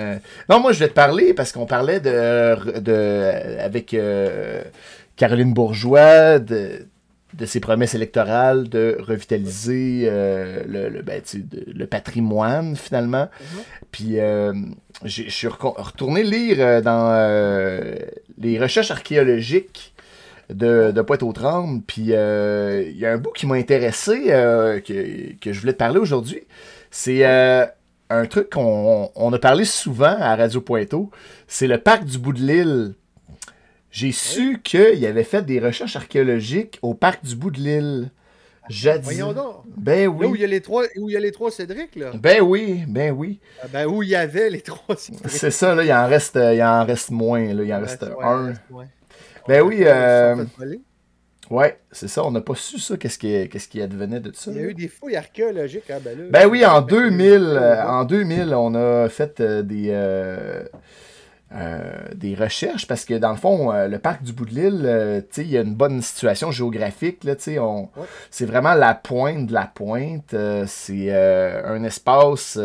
[0.48, 3.94] Non, moi, je vais te parler parce qu'on parlait de, de avec
[5.16, 6.87] Caroline Bourgeois de,
[7.35, 13.29] de ses promesses électorales de revitaliser euh, le, le, ben, de- le patrimoine, finalement.
[13.40, 13.61] Mhm.
[13.90, 14.53] Puis, euh,
[15.05, 17.94] j'ai- je suis retourné lire euh, dans euh,
[18.38, 19.94] les recherches archéologiques
[20.50, 21.83] de, de Pointe-aux-Trembles.
[21.87, 22.09] Puis, il
[22.98, 26.42] y a un bout qui m'a intéressé, que, que je voulais te parler aujourd'hui.
[26.90, 31.11] C'est un truc qu'on on a parlé souvent à Radio Pointeau.
[31.48, 32.94] C'est le parc du bout de l'île.
[33.94, 38.11] J'ai su qu'il avait fait des recherches archéologiques au parc du bout de l'île.
[38.68, 39.04] Jadis.
[39.04, 39.62] Voyons donc.
[39.76, 40.40] Ben Là où il oui.
[40.40, 42.11] y a les trois, où il y a les trois Cédric, là.
[42.18, 43.38] Ben oui, ben oui.
[43.62, 45.28] Ah, Ben, où il y avait les trois Cédric.
[45.30, 48.46] C'est ça, là, il en reste, il en reste moins, là, il en reste un.
[48.46, 48.62] reste.
[49.46, 50.44] Ben oui, euh.
[51.50, 54.50] Ouais, c'est ça, on n'a pas su ça, qu'est-ce qui, qu'est-ce qui advenait de ça.
[54.50, 55.85] Il y a eu des fouilles archéologiques.
[55.90, 59.40] Ah, ben, là, Ben oui, en Ben, 2000, euh, euh, en 2000, on a fait
[59.40, 60.64] euh, des, euh,
[61.52, 64.83] euh, des recherches parce que dans le fond, euh, le parc du bout de l'île,
[64.85, 67.24] euh, il y a une bonne situation géographique.
[67.24, 68.07] Là, on, Ouais.
[68.30, 70.35] C'est vraiment la pointe de la pointe.
[70.66, 72.59] c'est un espace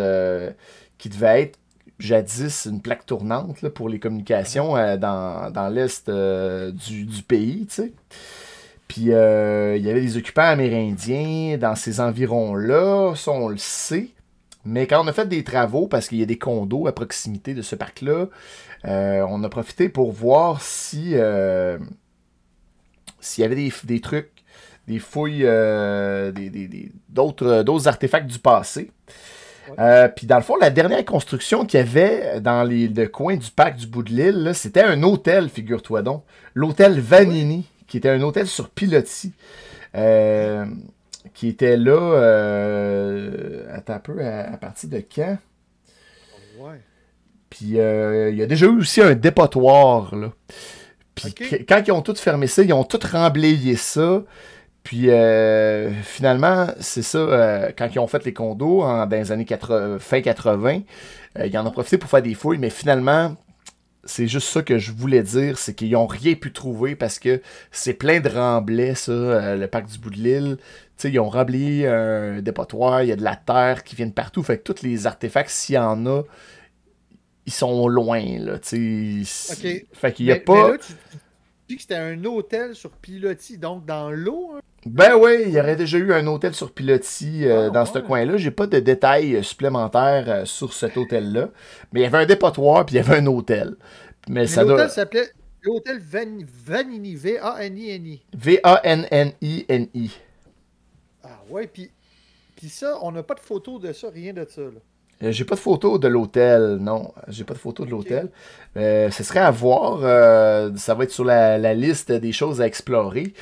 [0.97, 1.59] qui devait être
[1.99, 7.67] jadis une plaque tournante là, pour les communications dans, dans l'est du, du pays.
[7.67, 7.91] tu sais.
[8.89, 14.09] Puis euh, il y avait des occupants amérindiens dans ces environs-là, ça on le sait.
[14.65, 17.53] Mais quand on a fait des travaux, parce qu'il y a des condos à proximité
[17.53, 18.27] de ce parc-là,
[18.85, 21.77] euh, on a profité pour voir si euh,
[23.19, 24.31] s'il y avait des, des trucs,
[24.87, 28.91] des fouilles, euh, des- des- des- d'autres d'autres artefacts du passé.
[29.69, 29.75] Ouais.
[29.79, 33.35] Euh, Puis dans le fond, la dernière construction qu'il y avait dans les, le coin
[33.37, 36.23] du parc du bout de l'île, c'était un hôtel, figure-toi donc.
[36.55, 39.33] L'hôtel Vanini, qui était un hôtel sur pilotis.
[41.39, 45.37] Qui était là, euh, attends un peu, à, à partir de quand?
[46.57, 46.81] Ouais.
[47.49, 50.33] Puis euh, il y a déjà eu aussi un dépotoir, là.
[51.15, 51.33] Puis
[51.65, 54.21] quand ils ont tout fermé ça, ils ont tout remblayé ça.
[54.83, 59.31] Puis euh, finalement, c'est ça, euh, quand ils ont fait les condos en, dans les
[59.31, 60.81] années 80, fin 80,
[61.37, 63.37] euh, ils en ont profité pour faire des fouilles, mais finalement,
[64.03, 67.41] c'est juste ça que je voulais dire, c'est qu'ils n'ont rien pu trouver parce que
[67.71, 70.57] c'est plein de remblais, ça, le parc du bout de l'île.
[71.05, 74.43] Ils ont remblayé un dépotoir, il y a de la terre qui vient de partout,
[74.43, 76.23] fait que tous les artefacts, s'il y en a,
[77.45, 79.53] ils sont loin, là, tu sais.
[79.53, 79.85] Ok.
[79.93, 80.65] Fait qu'il y a mais, pas...
[80.65, 81.17] mais là, tu, tu
[81.69, 84.51] dis que c'était un hôtel sur pilotis, donc dans l'eau.
[84.55, 84.59] hein?
[84.85, 87.99] Ben oui, il y aurait déjà eu un hôtel sur pilotis euh, Ah, dans ce
[87.99, 88.37] coin-là.
[88.37, 91.49] J'ai pas de détails euh, supplémentaires euh, sur cet hôtel-là.
[91.91, 93.75] Mais il y avait un dépotoir puis il y avait un hôtel.
[94.29, 94.89] Mais Mais ça l'hôtel doit.
[94.89, 95.29] s'appelait
[95.63, 98.21] l'hôtel Van- Vanini, V-A-N-I-N-I.
[98.37, 100.11] V-A-N-N-I-N-I.
[100.15, 100.28] Ah
[101.49, 101.91] ouais, puis,
[102.55, 104.61] puis ça, on n'a pas de photo de ça, rien de ça.
[104.61, 104.69] Là.
[105.23, 107.13] Euh, J'ai pas de photo de l'hôtel, non.
[107.27, 108.29] J'ai pas de photo de l'hôtel.
[108.77, 109.99] Euh, ce serait à voir.
[110.03, 113.33] euh, ça va être sur la, la liste des choses à explorer.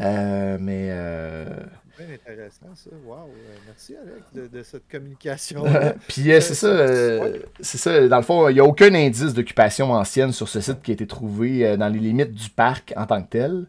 [0.00, 0.88] Euh, mais.
[1.98, 2.90] Bien intéressant, ça.
[3.06, 3.28] Wow.
[3.66, 5.64] Merci, Alex, de, de cette communication.
[6.08, 8.08] Puis euh, c'est ça, euh, c'est ça.
[8.08, 10.94] Dans le fond, il n'y a aucun indice d'occupation ancienne sur ce site qui a
[10.94, 13.66] été trouvé dans les limites du parc en tant que tel.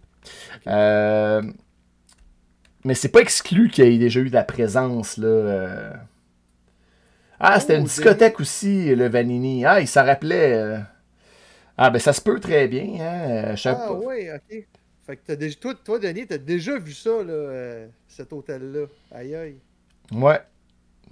[0.67, 1.41] Euh,
[2.85, 5.27] mais c'est pas exclu qu'il y ait déjà eu de la présence là.
[5.27, 5.93] euh.
[7.39, 7.85] Ah, c'était Oh, une Denis.
[7.85, 9.65] discothèque aussi, le Vanini.
[9.65, 10.53] Ah, il s'en rappelait.
[10.53, 10.77] euh.
[11.77, 12.85] Ah, ben ça se peut très bien.
[13.01, 13.53] Hein?
[13.53, 14.67] euh, je ah ouais, ok.
[15.03, 18.85] Fait que déjà, toi, toi, Denis, t'as déjà vu ça, là, cet hôtel-là.
[19.11, 19.61] Aïe aïe.
[20.11, 20.41] Ouais.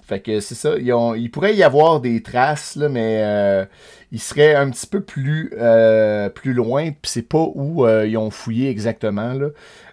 [0.09, 0.75] Fait que c'est ça.
[0.79, 3.65] Ils ont- il pourrait y avoir des traces, là, mais euh,
[4.11, 6.89] ils seraient un petit peu plus, euh, plus loin.
[6.91, 9.33] Puis c'est pas où euh, ils ont fouillé exactement.
[9.33, 9.49] Là.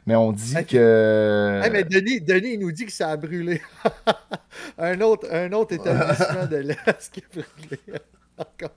[0.07, 1.61] Mais on dit que.
[1.63, 3.61] Ah, mais Denis, Denis, il nous dit que ça a brûlé.
[4.79, 7.81] un, autre, un autre établissement de l'Est qui a brûlé.
[8.39, 8.71] Encore.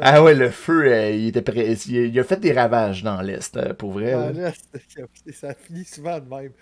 [0.00, 3.74] Ah ouais, le feu, euh, il, était il, a fait des ravages dans l'Est, euh,
[3.74, 4.12] pour vrai.
[4.12, 4.32] Ah, là.
[4.32, 4.52] là,
[4.88, 6.52] c'est- ça finit souvent de même.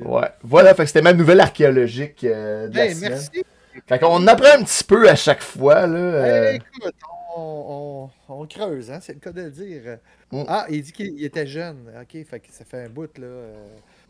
[0.00, 0.28] Ouais.
[0.42, 3.10] Voilà, c'était ma nouvelle archéologique euh, de la Hey, semaine.
[3.10, 3.44] merci.
[3.86, 5.86] Fait qu'on en apprend un petit peu à chaque fois.
[5.86, 6.94] Là, Hey, écoute,
[7.36, 9.98] on, on- on creuse, hein, c'est le cas de le dire.
[10.30, 10.44] Mm.
[10.48, 11.90] Ah, il dit qu'il était jeune.
[12.00, 13.26] Ok, fait que ça fait un bout, là.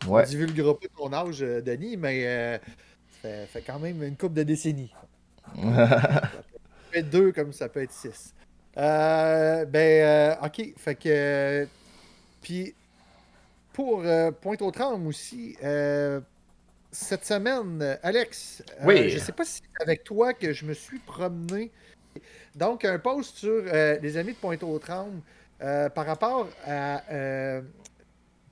[0.07, 0.23] ouais.
[0.23, 2.59] On divulguera pas ton âge, Denis, mais ça
[3.21, 4.93] fait, fait quand même une couple de décennies.
[6.93, 8.33] Peut être deux comme ça peut être six.
[8.77, 11.09] Euh, ben, euh, ok, fait que.
[11.09, 11.65] euh,
[12.41, 12.75] Puis,
[13.73, 15.57] pour euh, Pointe-aux-Trembles aussi,
[16.91, 19.09] cette semaine, Alex, Oui.
[19.09, 21.71] je sais pas si c'est avec toi que je me suis promené.
[22.53, 25.21] Donc, un post sur les amis de Pointe-aux-Trembles
[25.59, 27.01] par rapport à.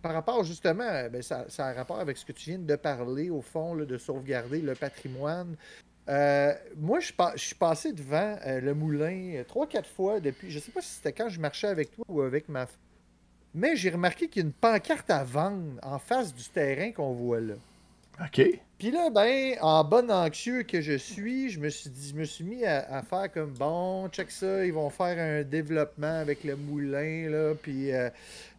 [0.02, 2.76] par rapport justement, ben, ça, ça a un rapport avec ce que tu viens de
[2.76, 5.56] parler, au fond, là, de sauvegarder le patrimoine.
[6.10, 10.50] Euh, moi, je, suis passé devant euh, le moulin euh, trois, quatre fois depuis.
[10.52, 12.64] Je sais pas si c'était quand je marchais avec toi ou avec ma.
[12.66, 12.70] f-
[13.54, 17.14] Mais j'ai remarqué qu'il y a une pancarte à vendre en face du terrain qu'on
[17.14, 17.54] voit là.
[18.20, 18.42] OK.
[18.78, 22.24] Puis là, ben, en bon anxieux que je suis, je me suis dit, je me
[22.24, 26.44] suis mis à, à faire comme bon, check ça, ils vont faire un développement avec
[26.44, 28.10] le moulin, là, puis euh,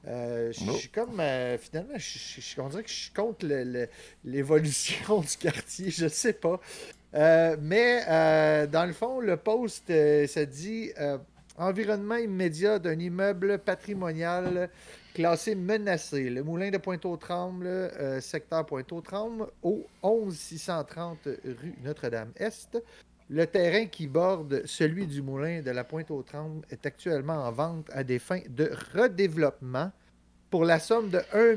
[0.06, 0.72] euh, je Oh.
[0.74, 3.88] suis comme, euh, finalement, je, je- je- on dirait que je suis contre le- le-
[4.24, 6.60] l'évolution du quartier, je sais pas.
[7.14, 11.18] Euh, mais euh, dans le fond, le post, euh, ça dit euh,
[11.58, 14.70] environnement immédiat d'un immeuble patrimonial
[15.14, 16.30] classé menacé.
[16.30, 22.82] Le moulin de Pointe-aux-Trembles, secteur Pointe-aux-Trembles, au 11630 rue Notre-Dame-Est.
[23.28, 28.02] Le terrain qui borde celui du moulin de la Pointe-aux-Trembles est actuellement en vente à
[28.04, 29.90] des fins de redéveloppement
[30.50, 31.56] pour la somme de 1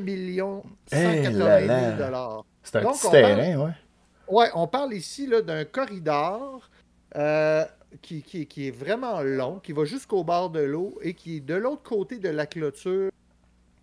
[0.92, 2.42] 180 000 Eh là là.
[2.64, 3.72] C'est un Donc, petit on parle- terrain, ouais.
[4.28, 6.70] Ouais, on parle ici d'un corridor
[7.16, 7.64] euh,
[8.02, 8.24] qui,
[8.58, 12.18] est vraiment long, qui va jusqu'au bord de l'eau et qui est de l'autre côté
[12.18, 13.12] de la clôture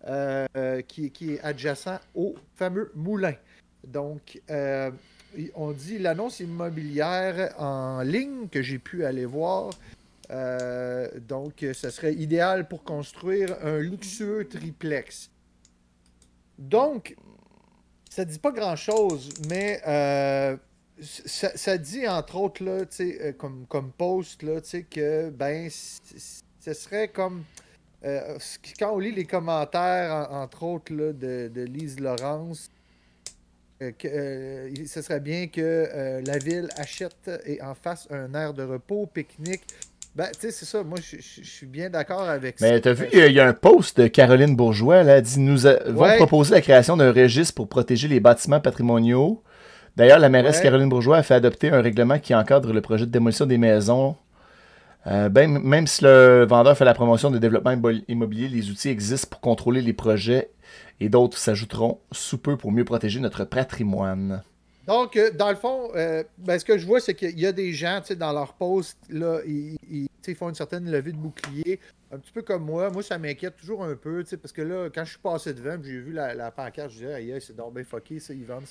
[0.07, 3.35] euh, euh, qui, qui est adjacent au fameux moulin.
[3.87, 4.41] Donc,
[5.55, 9.71] on dit l'annonce immobilière en ligne que j'ai pu aller voir.
[11.27, 15.29] Donc, ce serait idéal pour construire un luxueux triplex.
[16.57, 17.15] Donc,
[18.15, 20.55] ça dit pas grand-chose, mais euh,
[21.01, 27.43] ça, dit entre autres là, euh, comme, comme post là, que ben ce serait comme
[28.05, 28.37] euh,
[28.77, 32.69] quand on lit les commentaires, en- entre autres là, de, de Lise Laurence,
[33.79, 39.07] que, ce serait bien que la ville achète et en fasse un air de repos,
[39.07, 39.63] pique-nique.
[40.15, 40.83] Ben, tu sais, c'est ça.
[40.83, 42.67] Moi, je suis bien d'accord avec ça.
[42.69, 45.19] Mais t'as vu, il y a- il y a un post de Caroline Bourgeois, là,
[45.21, 46.17] dit Nous a- vont Ouais.
[46.17, 49.41] proposer la création d'un registre pour protéger les bâtiments patrimoniaux.
[49.95, 50.63] D'ailleurs, la mairesse Ouais.
[50.63, 54.15] Caroline Bourgeois a fait adopter un règlement qui encadre le projet de démolition des maisons.
[55.07, 58.89] Euh, ben, même si le vendeur fait la promotion de développement immo- immobilier, les outils
[58.89, 60.49] existent pour contrôler les projets
[60.99, 64.43] et d'autres s'ajouteront sous peu pour mieux protéger notre patrimoine.
[64.85, 67.53] Donc, euh, dans le fond, euh, ben, ce que je vois, c'est qu'il y a
[67.53, 71.79] des gens, dans leur post, là, ils, font une certaine levée de bouclier,
[72.11, 72.89] un petit peu comme moi.
[72.89, 75.99] Moi, ça m'inquiète toujours un peu, parce que là, quand je suis passé devant, j'ai
[75.99, 78.65] vu la, pancarte, je disais, aïe, c'est donc bien fucké, ça, ils vendent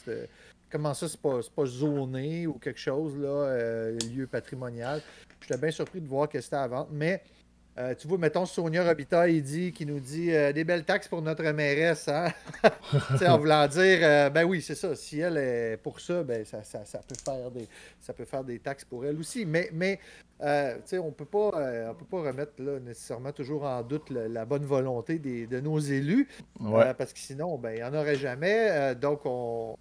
[0.71, 5.03] Comment ça, c'est pas, pas zoné ou quelque chose, là, euh, lieu patrimonial.
[5.43, 7.23] J'étais bien surpris de voir que c'était à vente, mais
[7.79, 11.09] euh, tu vois, mettons, Sonia Robitaille, il dit, qui nous dit euh, des belles taxes
[11.09, 12.29] pour notre mairesse, hein?
[13.27, 14.95] En voulant dire, euh, ben oui, c'est ça.
[14.95, 17.67] Si elle est pour ça, ben ça, ça, ça peut faire des,
[18.01, 19.47] ça peut faire des taxes pour elle aussi.
[19.47, 19.71] Mais,
[20.99, 21.51] on peut pas,
[21.91, 25.61] on peut pas remettre là, nécessairement toujours en doute le- la bonne volonté des, de
[25.61, 26.29] nos élus,
[26.61, 26.93] Ouais.
[26.95, 28.95] parce que sinon, ben il y en aurait jamais.
[28.97, 29.79] Donc on, on-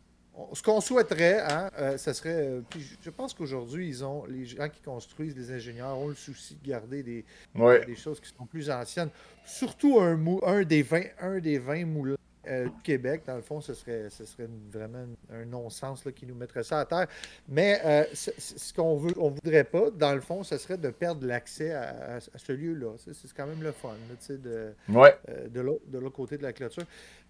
[0.53, 2.29] ce qu'on souhaiterait, hein, euh, ça serait.
[2.47, 6.15] euh, puis je- pense qu'aujourd'hui, ils ont les gens qui construisent, les ingénieurs, ont le
[6.15, 7.85] souci de garder des, Ouais.
[7.85, 9.09] des choses qui sont plus anciennes.
[9.45, 12.15] Surtout un, mou- un, des 20, un des 20 moulins
[12.47, 16.35] euh, du Québec, dans le fond, ce serait, ce serait vraiment un non-sens qui nous
[16.35, 17.07] mettrait ça à terre.
[17.47, 21.25] Mais euh, ce, qu'on veut, on voudrait pas, dans le fond, ce serait de perdre
[21.25, 22.93] l'accès à, à- à ce lieu-là.
[22.97, 25.15] C'est quand même le fun, là, de, Ouais.
[25.29, 26.83] euh, de l'autre côté de la clôture.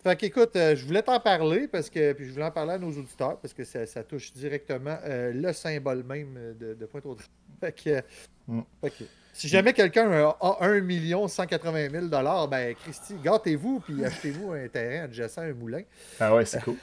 [0.03, 2.77] Fait qu'écoute, euh, je voulais t'en parler parce que puis je voulais en parler à
[2.79, 7.29] nos auditeurs parce que ça, ça touche directement euh, le symbole même de, de Pointe-aux-Trembles.
[7.59, 8.01] Fait que
[8.47, 8.61] Mm.
[8.81, 9.03] Ok.
[9.33, 15.05] Si jamais quelqu'un a a 1 180 000 ben Christy, gâtez-vous puis achetez-vous un terrain
[15.05, 15.81] adjacent à un moulin.
[16.19, 16.75] Ah ouais, c'est cool.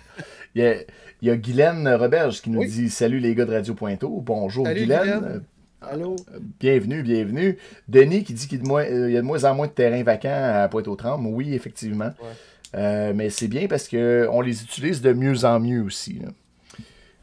[0.55, 0.75] Il y a,
[1.21, 2.69] il y a Guylaine Roberge qui nous Oui.
[2.69, 4.21] dit Salut les gars de Radio Pointeau.
[4.25, 5.03] Bonjour Salut, Guylaine.
[5.03, 5.43] Guylaine.
[5.81, 6.17] Allô?
[6.35, 7.57] Euh, Bienvenue, bienvenue.
[7.87, 9.67] Denis qui dit qu'il y a de moins- euh, y a de moins en moins
[9.69, 10.29] de terrains vacants
[10.63, 11.27] à Pointe-aux-Trembles.
[11.29, 12.07] Oui, effectivement.
[12.21, 12.29] Ouais.
[12.75, 16.15] Euh, mais c'est bien parce qu'on les utilise de mieux en mieux aussi.
[16.15, 16.29] là.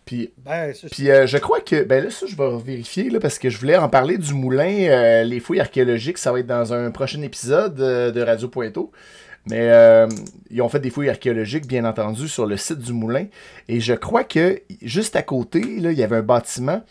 [0.06, 3.40] Puis Ben, Puis euh, je crois que, ben là, ça, je vais vérifier, là, parce
[3.40, 6.74] que je voulais en parler du moulin, euh, les fouilles archéologiques, ça va être dans
[6.74, 8.92] un prochain épisode euh, de Radio Pointeau.
[9.48, 9.70] Mais
[10.50, 13.28] ils ont fait des fouilles archéologiques, bien entendu, sur le site du moulin.
[13.68, 16.82] Et je crois que juste à côté, là, il y avait un bâtiment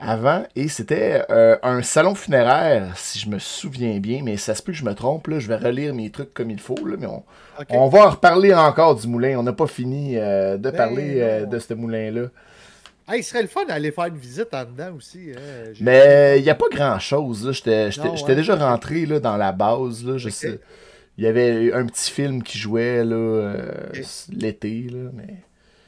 [0.00, 1.22] avant, et c'était
[1.62, 4.94] un salon funéraire, si je me souviens bien, mais ça se peut que je me
[4.96, 7.22] trompe, là, je vais relire mes trucs comme il faut, là, mais on,
[7.70, 9.38] on va en reparler encore du moulin.
[9.38, 12.30] On n'a pas fini de Ben parler de ce moulin-là.
[13.12, 15.32] Hey, il serait le fun d'aller faire une visite en dedans aussi.
[15.36, 15.72] hein.
[15.80, 17.52] Mais il n'y a pas grand-chose.
[17.52, 18.34] J'étais ouais.
[18.34, 20.02] déjà rentré là, dans la base.
[20.02, 20.58] Là, je sais.
[21.18, 23.92] Il y avait un petit film qui jouait euh,
[24.30, 24.86] l'été.
[25.12, 25.44] Mais...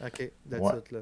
[0.06, 0.78] Ok, that's Ouais.
[0.78, 0.98] it, là.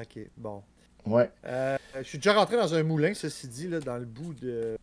[0.00, 0.62] Ok, bon.
[1.06, 1.30] Ouais.
[1.44, 4.76] Euh, je suis déjà rentré dans un moulin, ceci dit, là, dans le bout de.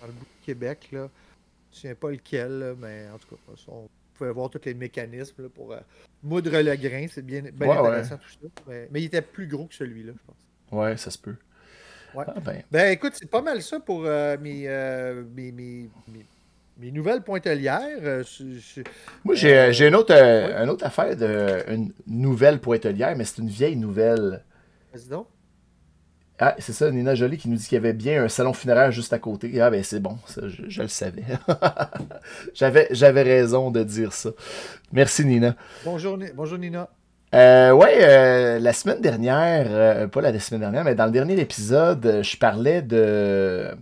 [0.00, 1.08] Dans le bout de Québec, là.
[1.72, 4.74] Je ne sais pas lequel, là, mais en tout cas, on pouvait voir tous les
[4.74, 5.78] mécanismes là, pour euh,
[6.22, 7.06] moudre le grain.
[7.10, 8.62] C'est bien, bien Ouais, intéressant tout ça.
[8.68, 10.36] Mais, mais il était plus gros que celui-là, je pense.
[10.72, 11.36] Ouais, ça se peut.
[12.14, 12.24] Ouais.
[12.28, 12.62] Ah, ben.
[12.70, 15.88] Ben écoute, c'est pas mal ça pour euh, mes, euh, mes, mes,
[16.78, 18.22] mes- nouvelles pointelières.
[18.22, 18.82] Je- je-
[19.24, 23.76] Moi, j'ai une, autre, une autre affaire de une nouvelle pointelière, mais c'est une vieille
[23.76, 24.44] nouvelle.
[24.92, 25.26] Vas-y donc.
[26.40, 28.90] Ah, c'est ça, Nina Jolie qui nous dit qu'il y avait bien un salon funéraire
[28.90, 29.60] juste à côté.
[29.60, 31.22] Ah, ben c'est bon, ça, je, je le savais.
[32.54, 34.30] J'avais J'avais raison de dire ça.
[34.92, 35.54] Merci, Nina.
[35.84, 36.88] Bonjour, Bonjour Nina.
[37.34, 41.38] Euh, ouais, euh, la semaine dernière, euh, pas la semaine dernière, mais dans le dernier
[41.40, 43.74] épisode, euh, je parlais de,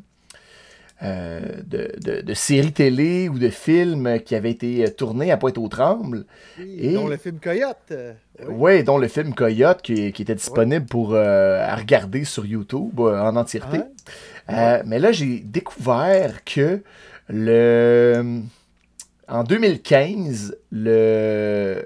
[1.03, 5.41] euh, de, de, de séries télé ou de films qui avaient été tournés à Oui,
[5.41, 6.25] Pointe-aux-Trembles.
[6.61, 7.77] Et- dont le film Coyote.
[7.91, 8.13] euh,
[8.49, 8.55] oui.
[8.55, 13.01] Ouais, dont le film Coyote qui, qui était disponible pour euh, à regarder sur YouTube
[13.01, 13.79] euh, en entièreté.
[13.79, 13.85] Ouais.
[14.51, 16.83] Euh, mais là, j'ai découvert que
[17.29, 18.41] le
[19.29, 21.83] en 2015, le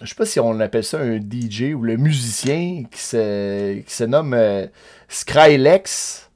[0.00, 3.94] je sais pas si on appelle ça un DJ ou le musicien qui se, qui
[3.94, 4.66] se nomme euh,
[5.08, 6.30] Skrillex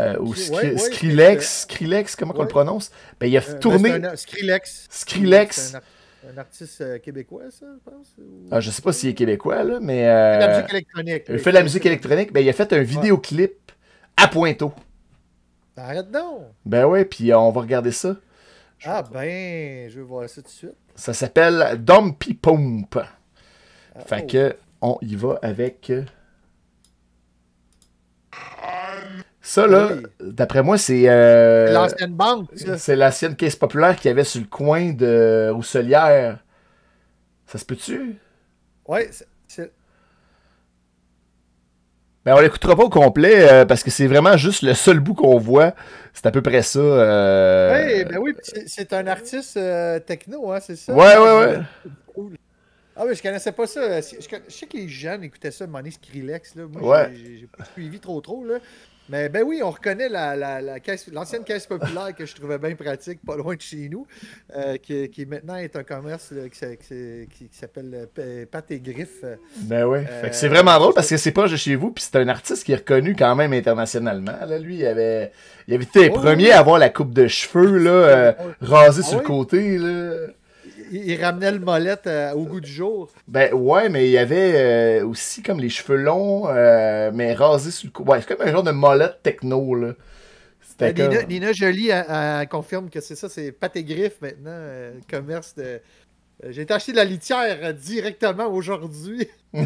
[0.00, 2.90] euh, ou Skri- ouais, Skrillex, Skrillex, comment on le prononce?
[3.18, 4.86] Ben, il a Euh, tourné ben, c'est un- Skrillex.
[4.90, 5.74] Skrillex.
[5.74, 5.82] Un, ar-
[6.34, 8.08] un artiste euh, québécois, ça, je pense.
[8.18, 9.98] ou- Ah, je sais pas s'il est québécois, là, mais.
[9.98, 10.10] Il fait de
[10.40, 11.24] la euh, musique électronique.
[11.28, 12.32] Il fait de la musique électronique.
[12.32, 13.72] Ben, il a fait un vidéoclip
[14.16, 14.72] à Pointeau.
[15.76, 16.42] Arrête donc.
[16.66, 18.16] Ben ouais, puis euh, on va regarder ça.
[18.84, 20.74] Ah ben, je vais voir ça tout de suite.
[20.94, 22.98] Ça s'appelle Dumpy Pump.
[23.94, 24.26] Ah, Fait oh.
[24.30, 25.88] que on y va avec.
[25.90, 26.02] euh,
[29.50, 30.02] Ça là, Oui.
[30.20, 32.78] d'après moi, c'est euh, L'ancienne banque, ça.
[32.78, 36.38] c'est l'ancienne caisse populaire qu'il y avait sur le coin de Rousselière.
[37.46, 38.14] Ça se peut-tu?
[38.86, 39.10] Ouais,
[39.48, 39.72] c'est-.
[42.24, 45.14] Ben, on l'écoutera pas au complet euh, parce que c'est vraiment juste le seul bout
[45.14, 45.74] qu'on voit.
[46.12, 46.78] C'est à peu près ça.
[46.78, 48.34] euh, Ouais, ben oui,
[48.66, 50.92] c'est- un artiste euh, techno, hein, c'est ça?
[50.94, 51.58] Ouais, ouais, ouais.
[52.14, 52.36] Cool.
[52.94, 54.00] Ah oui, je connaissais pas ça.
[54.00, 54.14] Je,
[54.48, 56.54] sais que les jeunes écoutaient ça, Money Skrillex.
[56.54, 56.64] Là.
[56.70, 57.10] Moi, Ouais.
[57.16, 58.44] j'ai pas suivi trop trop.
[58.44, 58.58] Là.
[59.10, 62.58] Mais ben oui, on reconnaît la, la, la caisse, l'ancienne caisse populaire que je trouvais
[62.58, 64.06] bien pratique, pas loin de chez nous,
[64.54, 69.24] euh, qui, qui maintenant est un commerce là, qui, s'appelle euh, Pâte et Griffes.
[69.62, 70.06] Ben ouais.
[70.08, 72.16] Euh, Fait que c'est vraiment drôle parce que c'est proche de chez vous, puis c'est
[72.18, 74.36] un artiste qui est reconnu quand même internationalement.
[74.46, 75.32] Là, lui, il avait,
[75.66, 76.50] il avait été Oh, premiers oui.
[76.52, 79.26] à avoir la coupe de cheveux là, euh, rasée Ah sur le oui?
[79.26, 79.76] côté.
[79.78, 80.12] Là.
[80.90, 83.10] Il, ramenait le molette euh, au goût du jour.
[83.28, 84.54] Ben ouais, mais il y avait
[85.00, 88.10] euh, aussi comme les cheveux longs, euh, mais rasés sur le côté.
[88.10, 89.74] Ouais, c'est comme un genre de molette techno.
[89.74, 89.92] Là.
[90.82, 91.22] Euh, Nina.
[91.24, 94.58] Nina Jolie elle- elle confirme que c'est ça, c'est Pâte et Griffes maintenant,
[95.10, 95.80] commerce de.
[96.48, 99.28] J'ai été acheter de la litière directement aujourd'hui.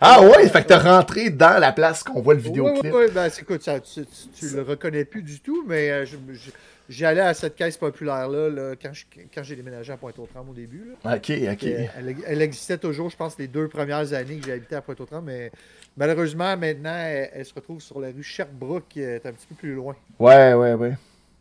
[0.00, 2.84] Ah ouais, fait que t'as rentré dans la place qu'on voit le vidéoclip.
[2.84, 6.16] oui, oui, ben, écoute, ça, tu, tu- tu le reconnais plus du tout, mais je-
[6.32, 6.50] je-
[6.88, 10.54] j'y allais à cette caisse populaire-là là, quand je- quand j'ai déménagé à Pointe-aux-Trembles au
[10.54, 10.94] début.
[11.04, 11.16] Là.
[11.16, 11.62] Ok, ok.
[11.64, 15.26] Elle, elle existait toujours, je pense, les deux premières années que j'ai habité à Pointe-aux-Trembles,
[15.26, 15.50] mais
[15.96, 19.54] malheureusement, maintenant, elle, elle se retrouve sur la rue Sherbrooke, qui est un petit peu
[19.54, 19.94] plus loin.
[20.18, 20.94] Ouais, ouais, ouais.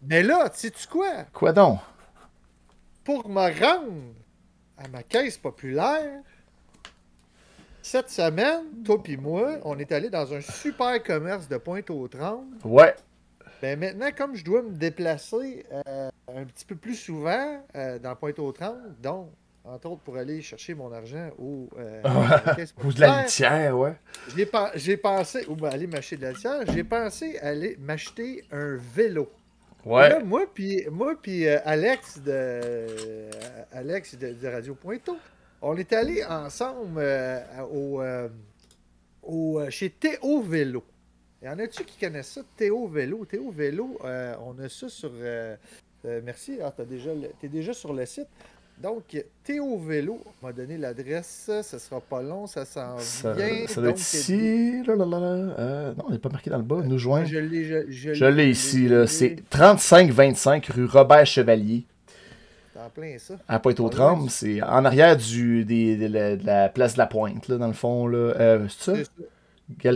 [0.03, 1.23] Mais là, sais-tu quoi?
[1.33, 1.79] Quoi donc?
[3.03, 3.93] Pour me rendre
[4.77, 6.21] à ma caisse populaire,
[7.81, 12.57] cette semaine, toi et moi, on est allé dans un super commerce de Pointe-aux-Trembles.
[12.65, 12.93] Ouais.
[13.61, 18.15] Ben maintenant, comme je dois me déplacer euh, un petit peu plus souvent euh, dans
[18.15, 19.29] Pointe-aux-Trembles, donc
[19.63, 21.69] entre autres pour aller chercher mon argent au.
[21.77, 22.01] Euh,
[22.83, 23.95] ou de la litière, ouais.
[24.75, 29.31] J'ai pensé, ou ben, aller m'acheter de la litière, j'ai pensé aller m'acheter un vélo.
[29.85, 30.21] Ouais.
[30.21, 33.29] moi puis moi puis Alex de
[33.71, 35.17] Alex de, Radio Pointo,
[35.61, 37.01] on est allé ensemble
[37.71, 38.03] au,
[39.23, 40.83] au, chez Théo Vélo.
[41.43, 43.25] Y en a-tu qui connaissent ça, Théo Vélo?
[43.25, 45.11] Théo Vélo, on a ça sur.
[46.23, 48.27] merci, ah, tu déjà, sur le site.
[48.81, 51.49] Donc, Théo Vélo m'a donné l'adresse.
[51.63, 52.95] Ça sera pas long, ça s'en
[53.33, 53.67] vient.
[53.67, 54.83] Ça doit être ici.
[54.85, 56.81] Là, là, là, euh, non, il n'est pas marqué dans le bas.
[56.83, 57.25] Nous joindre.
[57.25, 58.87] Je l'ai, je, je l'ai ici.
[58.87, 59.07] Là.
[59.07, 61.85] C'est 3525 rue Robert Chevalier.
[62.71, 63.35] C'est en plein ça.
[63.47, 64.29] À Pointe-aux-Trembles.
[64.29, 68.05] C'est en arrière du, des, de, la, place de la Pointe, là, dans le fond.
[68.05, 68.17] Là.
[68.39, 69.03] Euh, c'est ça?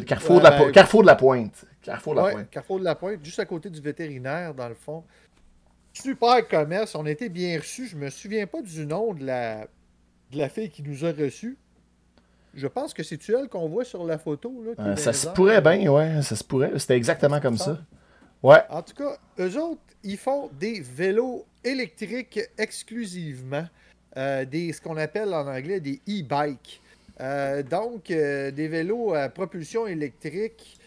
[0.05, 1.65] Carrefour, de la, ben, Carrefour de la Pointe.
[1.81, 2.49] Carrefour de la Pointe.
[2.49, 5.03] Carrefour de la Pointe, juste à côté du vétérinaire, dans le fond.
[5.93, 7.87] Super commerce, on a été bien reçus.
[7.87, 9.67] Je me souviens pas du nom de la,
[10.31, 11.57] de la fille qui nous a reçus.
[12.53, 14.63] Je pense que c'est elle qu'on voit sur la photo.
[14.63, 16.77] Là, euh, ça se pourrait bien, ouais, ça se pourrait.
[16.77, 17.79] C'était exactement comme ça.
[18.43, 18.61] Ouais.
[18.69, 23.65] En tout cas, eux autres, ils font des vélos électriques exclusivement.
[24.17, 26.80] Euh, des, ce qu'on appelle en anglais des e-bikes.
[27.21, 30.77] Euh, donc, des vélos à propulsion électrique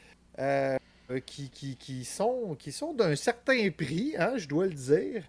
[1.10, 5.22] euh, qui, qui, sont, qui sont d'un certain prix, hein, je dois le dire.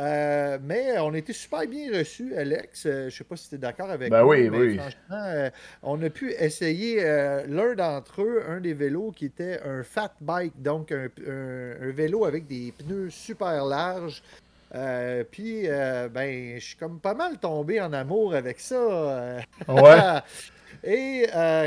[0.00, 2.86] Euh, mais on était super bien reçus, Alex.
[2.86, 4.78] Euh, je ne sais pas si tu es d'accord avec ben Oui, oui.
[4.78, 5.50] Franchement,
[5.82, 7.02] on a pu essayer
[7.46, 11.10] l'un d'entre eux, un des vélos qui était un fat bike, donc un,
[11.90, 14.22] vélo avec des pneus super larges.
[15.30, 19.38] Puis, ben, je suis comme pas mal tombé en amour avec ça.
[19.68, 20.20] Ouais.
[20.84, 21.26] Et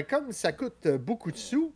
[0.10, 1.74] comme ça coûte beaucoup de sous,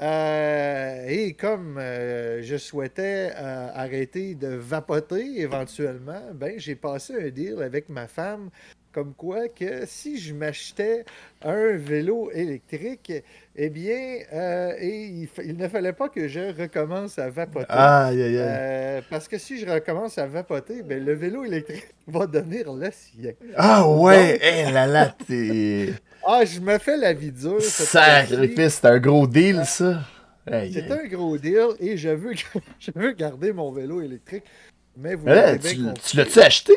[0.00, 7.28] euh, et comme euh, je souhaitais euh, arrêter de vapoter éventuellement, ben j'ai passé un
[7.28, 8.50] deal avec ma femme
[8.90, 11.04] comme quoi que si je m'achetais
[11.42, 13.12] un vélo électrique,
[13.56, 14.18] eh bien,
[14.80, 17.66] et il, ne fallait pas que je recommence à vapoter.
[19.10, 23.32] parce que si je recommence à vapoter, ben, le vélo électrique va devenir le sien.
[23.56, 25.90] Ah ouais, hé là là, t'es...
[26.26, 27.60] Ah, je me fais la vie dure.
[27.60, 30.00] Sacrifice, c'est un gros deal, ça.
[30.48, 32.32] c'est un gros deal et je veux,
[32.78, 34.44] je veux garder mon vélo électrique.
[34.96, 36.74] Mais vous tu, l'as-tu acheté?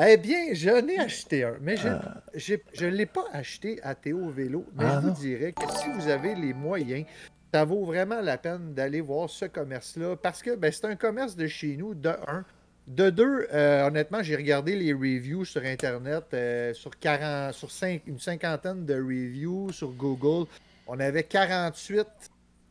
[0.00, 4.64] Eh bien, j'en ai acheté un, mais je ne l'ai pas acheté à Théo Vélo.
[4.74, 7.04] Mais ah, je vous dirais que si vous avez les moyens,
[7.52, 11.36] ça vaut vraiment la peine d'aller voir ce commerce-là parce que ben, c'est un commerce
[11.36, 12.44] de chez nous, de un.
[12.88, 17.68] De deux, euh, honnêtement, j'ai regardé les reviews sur Internet, euh, sur, 40, sur
[18.06, 20.48] une cinquantaine de reviews sur Google.
[20.88, 22.06] On avait 48.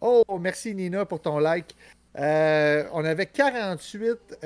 [0.02, 1.76] Oh, merci Nina pour ton like.
[2.20, 4.40] Euh, on avait 48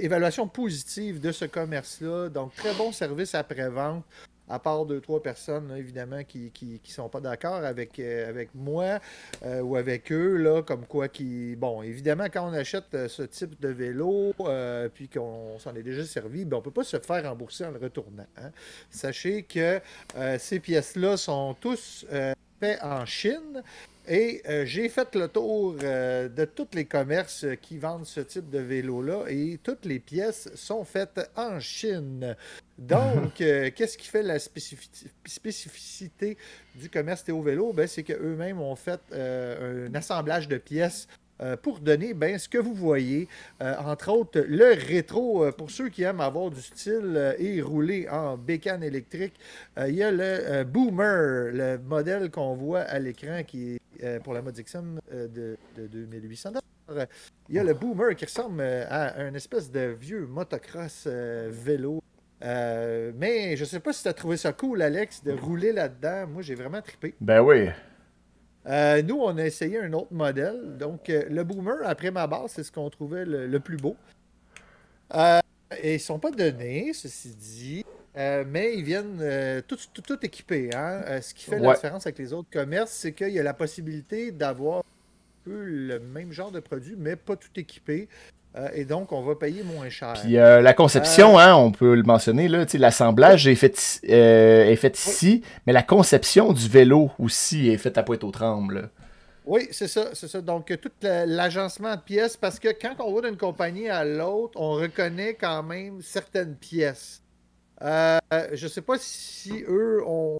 [0.00, 2.28] évaluations positives de ce commerce-là.
[2.28, 4.04] Donc, très bon service après-vente
[4.48, 9.00] à part deux, trois personnes, évidemment, qui ne sont pas d'accord avec, euh, moi
[9.44, 11.56] euh, ou avec eux, là, comme quoi qui.
[11.56, 14.34] Bon, évidemment, quand on achète euh, ce type de vélo,
[14.94, 17.70] puis qu'on s'en est déjà servi, ben, on ne peut pas se faire rembourser en
[17.70, 18.26] le retournant.
[18.36, 18.50] Hein.
[18.90, 19.80] Sachez que
[20.38, 22.06] ces pièces-là sont tous
[22.60, 23.62] faites en Chine.
[24.08, 29.24] Et j'ai fait le tour de tous les commerces qui vendent ce type de vélo-là
[29.28, 32.36] et toutes les pièces sont faites en Chine.
[32.78, 36.36] Donc, euh, qu'est-ce qui fait la spécificité
[36.74, 37.72] du commerce Théo Vélo?
[37.72, 41.08] Ben, c'est qu'eux-mêmes ont fait euh, un assemblage de pièces
[41.40, 43.28] euh, pour donner ben, ce que vous voyez.
[43.60, 48.82] entre autres, le rétro, pour ceux qui aiment avoir du style et rouler en bécane
[48.82, 49.34] électrique,
[49.78, 54.42] il y a le Boomer, le modèle qu'on voit à l'écran qui est pour la
[54.42, 56.52] mode de, de 2800
[57.48, 62.02] Il y a le Boomer qui ressemble à un espèce de vieux motocross vélo
[62.42, 66.26] euh, mais je sais pas si tu as trouvé ça cool, Alex, de rouler là-dedans.
[66.26, 67.14] Moi, j'ai vraiment trippé.
[67.20, 67.68] Ben oui.
[68.66, 70.76] Euh, nous, on a essayé un autre modèle.
[70.76, 73.96] Donc, euh, le Boomer, après ma base, c'est ce qu'on trouvait le, plus beau.
[75.82, 77.84] et ils sont pas donnés, ceci dit.
[78.14, 80.70] mais ils viennent tout, tout, équipés.
[80.74, 81.20] Hein.
[81.20, 84.32] ce qui fait la différence avec les autres commerces, c'est qu'il y a la possibilité
[84.32, 84.82] d'avoir
[85.46, 88.08] le même genre de produit, mais pas tout équipé.
[88.56, 90.14] Euh, et donc, on va payer moins cher.
[90.22, 94.98] Puis euh, la conception, euh, hein, on peut le mentionner, l'assemblage est fait, est fait
[94.98, 98.90] ici, mais la conception du vélo aussi est faite à Pointe-aux-Trembles.
[99.44, 100.40] Oui, c'est ça, c'est ça.
[100.40, 104.72] Donc, tout l'agencement de pièces, parce que quand on va d'une compagnie à l'autre, on
[104.72, 107.22] reconnaît quand même certaines pièces.
[107.80, 110.38] je ne sais pas si eux ont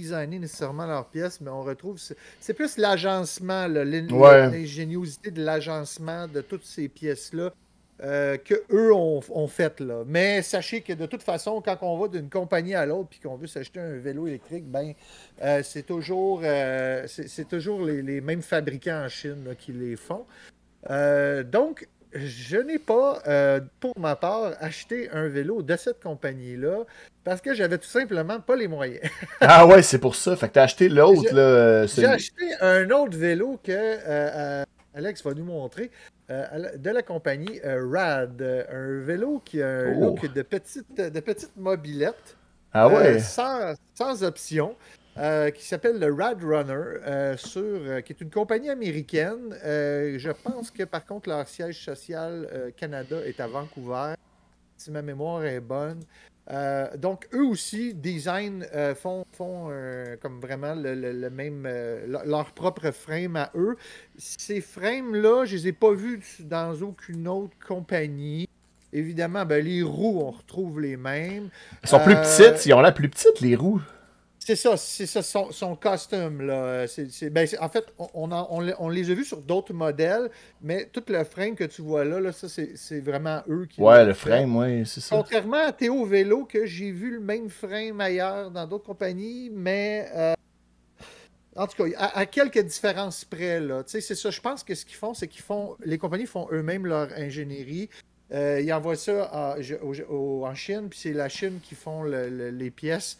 [0.00, 2.00] designer nécessairement leurs pièces, mais on retrouve.
[2.40, 7.52] C'est plus l'agencement, l'ingéniosité de l'agencement de toutes ces pièces-là
[8.02, 9.78] euh, que eux ont, ont fait.
[9.80, 10.02] Là.
[10.06, 13.36] Mais sachez que de toute façon, quand on va d'une compagnie à l'autre puis qu'on
[13.36, 14.94] veut s'acheter un vélo électrique, ben
[15.62, 16.42] c'est toujours,
[17.06, 20.24] c'est toujours les, mêmes fabricants en Chine qui les font.
[20.88, 26.84] donc, je n'ai pas, euh, pour ma part, acheté un vélo de cette compagnie-là
[27.24, 29.00] parce que j'avais tout simplement pas les moyens.
[29.40, 30.36] ah ouais, c'est pour ça.
[30.36, 31.34] Fait que t'as acheté l'autre.
[31.34, 31.86] là.
[31.86, 35.90] J'ai acheté un autre vélo que euh, euh, Alex va nous montrer
[36.28, 38.42] de la compagnie RAD.
[38.42, 40.00] Un vélo qui a un oh.
[40.00, 42.36] look de petite, de petite mobilette.
[42.72, 43.20] Ah ouais?
[43.20, 44.74] sans, sans option.
[45.18, 49.54] Euh, qui s'appelle le Rad Runner, euh, sur, euh, qui est une compagnie américaine.
[49.62, 54.14] je pense que par contre leur siège social Canada est à Vancouver,
[54.78, 56.00] si ma mémoire est bonne.
[56.96, 59.70] donc eux aussi design font, font
[60.22, 61.68] comme vraiment le, même
[62.08, 63.76] leur propre frame à eux.
[64.16, 68.48] Ces frames là, je les ai pas vus dans aucune autre compagnie.
[68.94, 71.48] Évidemment, ben, les roues, on retrouve les mêmes.
[71.82, 73.82] Elles sont plus petites, ils ont la plus petite les roues.
[74.44, 76.42] C'est ça, c'est ça, son, son costume.
[76.42, 76.86] Là.
[77.30, 80.30] Ben, en fait, on, on, les a vus sur d'autres modèles,
[80.60, 83.80] mais tout le frame que tu vois là, là ça, c'est vraiment eux qui.
[83.80, 85.14] Ouais, le frame, oui, c'est ça.
[85.16, 90.08] Contrairement à Théo Vélo, que j'ai vu le même frame ailleurs dans d'autres compagnies, mais.
[90.12, 90.34] Euh,
[91.54, 93.84] en tout cas, à, quelques différences près, là.
[93.86, 94.30] c'est ça.
[94.30, 95.76] Je pense que ce qu'ils font, c'est qu'ils font.
[95.84, 97.90] Les compagnies font eux-mêmes leur ingénierie.
[98.32, 103.18] Euh, ils envoient ça en Chine, puis c'est la Chine qui font les pièces.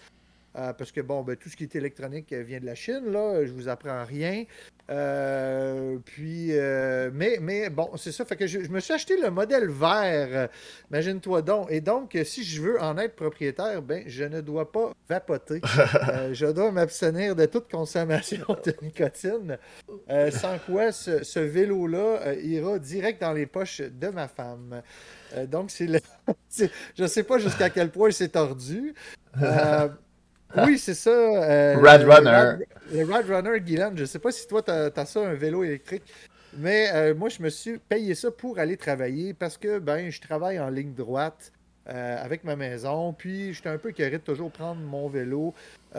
[0.55, 3.45] Euh, parce que bon, ben, tout ce qui est électronique vient de la Chine, là,
[3.45, 4.45] je vous apprends rien.
[4.91, 8.27] Euh, puis, euh, mais, mais bon, c'est ça.
[8.27, 10.49] Fait que je, me suis acheté le modèle vert,
[10.91, 11.69] imagine-toi donc.
[11.71, 15.63] Et donc, si je veux en être propriétaire, ben, je ne dois pas vapoter.
[16.33, 19.59] je dois m'abstenir de toute consommation de nicotine.
[20.31, 24.83] sans quoi, ce, vélo-là ira direct dans les poches de ma femme.
[25.47, 25.99] donc, c'est le...
[26.55, 28.95] je ne sais pas jusqu'à quel point c'est tordu.
[30.57, 31.11] Oui, c'est ça.
[31.11, 32.65] Euh, Rad Runner.
[32.93, 33.97] Le Rad, Runner, Guylaine.
[33.97, 36.03] Je sais pas si toi, tu as, ça, un vélo électrique.
[36.59, 40.21] Mais euh, moi, je me suis payé ça pour aller travailler parce que ben, je
[40.21, 41.53] travaille en ligne droite
[41.89, 43.15] euh, avec ma maison.
[43.15, 45.55] Puis, j'étais un peu carré de toujours prendre mon vélo.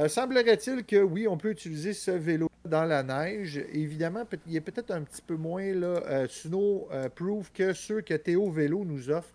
[0.07, 3.63] Semblerait-il que oui, on peut utiliser ce vélo dans la neige.
[3.73, 8.85] Évidemment, il est peut-être un petit peu moins là, snow-proof que ceux que Théo Vélo
[8.85, 9.29] nous offre.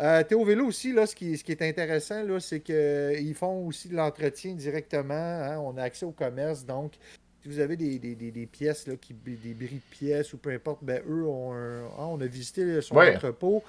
[0.00, 3.88] Euh, Théo Vélo aussi, là, ce, qui, ce qui est intéressant, c'est qu'ils font aussi
[3.88, 5.14] de l'entretien directement.
[5.14, 5.58] Hein.
[5.58, 6.64] on a accès au commerce.
[6.64, 6.94] Donc,
[7.42, 11.02] si vous avez des, pièces, là, qui, des bris de pièces ou peu importe, ben,
[11.06, 11.52] eux, ont
[11.98, 13.62] ah, on a visité son entrepôt.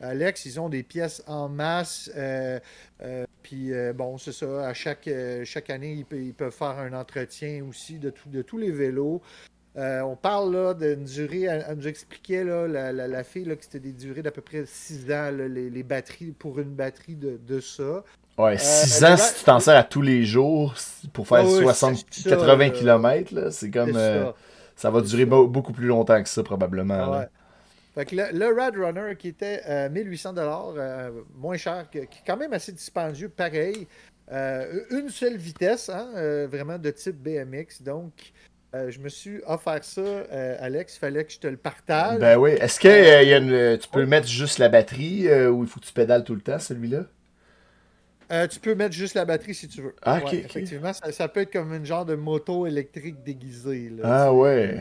[0.00, 2.10] Alex, ils ont des pièces en masse.
[2.16, 2.60] Euh,
[3.02, 4.68] euh, puis, bon, c'est ça.
[4.68, 5.08] À chaque,
[5.44, 9.22] chaque année, ils, peuvent faire un entretien aussi de, de tous les vélos.
[9.78, 14.22] Euh, on parle d'une durée, elle, nous expliquait là, la, fille que c'était des durées
[14.22, 18.02] d'à peu près 6 ans, les, batteries pour une batterie de, ça.
[18.36, 20.74] Ouais, 6 euh, ans si tu t'en sers à tous les jours
[21.12, 23.92] pour faire 60, 80 km, c'est comme.
[23.94, 24.32] Euh,
[24.74, 27.22] ça va durer beaucoup plus longtemps que ça, probablement.
[27.94, 30.34] Fait que le, Rad Runner qui était 1800
[31.36, 33.86] moins cher, qui est quand même assez dispendieux, pareil.
[34.28, 37.82] une seule vitesse, hein, vraiment de type BMX.
[37.82, 38.12] Donc,
[38.78, 40.96] euh, je me suis offert ça, euh, Alex.
[40.96, 42.18] Il fallait que je te le partage.
[42.20, 42.50] Ben oui.
[42.52, 46.24] Est-ce que euh, tu peux mettre juste la batterie ou il faut que tu pédales
[46.24, 47.04] tout le temps, celui-là?
[48.50, 49.96] tu peux mettre juste la batterie si tu veux.
[50.02, 50.34] Ah, ok.
[50.34, 53.90] effectivement, ça, peut être comme une genre de moto électrique déguisée.
[54.04, 54.80] ah ouais.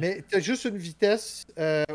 [0.00, 1.46] mais tu as juste une vitesse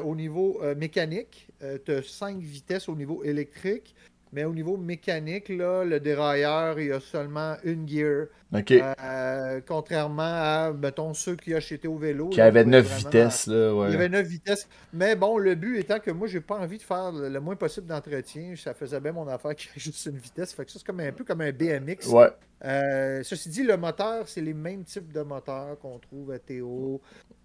[0.04, 1.50] au niveau mécanique.
[1.86, 3.94] tu as cinq vitesses au niveau électrique.
[4.34, 8.26] Mais au niveau mécanique, là, le dérailleur, il y a seulement une gear.
[8.72, 12.30] Euh, contrairement à, mettons, ceux qui achetaient au vélo.
[12.30, 13.46] Qui avaient 9 vitesses.
[13.46, 13.90] Là, ouais.
[13.90, 14.68] Il y avait 9 vitesses.
[14.92, 17.86] Mais bon, le but étant que moi, j'ai pas envie de faire le moins possible
[17.86, 18.56] d'entretien.
[18.56, 20.52] Ça faisait bien mon affaire qu'il y ait juste une vitesse.
[20.54, 22.08] Fait que ça, c'est comme un peu comme un BMX.
[22.08, 22.30] Ouais.
[22.66, 27.02] Euh, ceci dit, le moteur, c'est les mêmes types de moteurs qu'on trouve à Théo.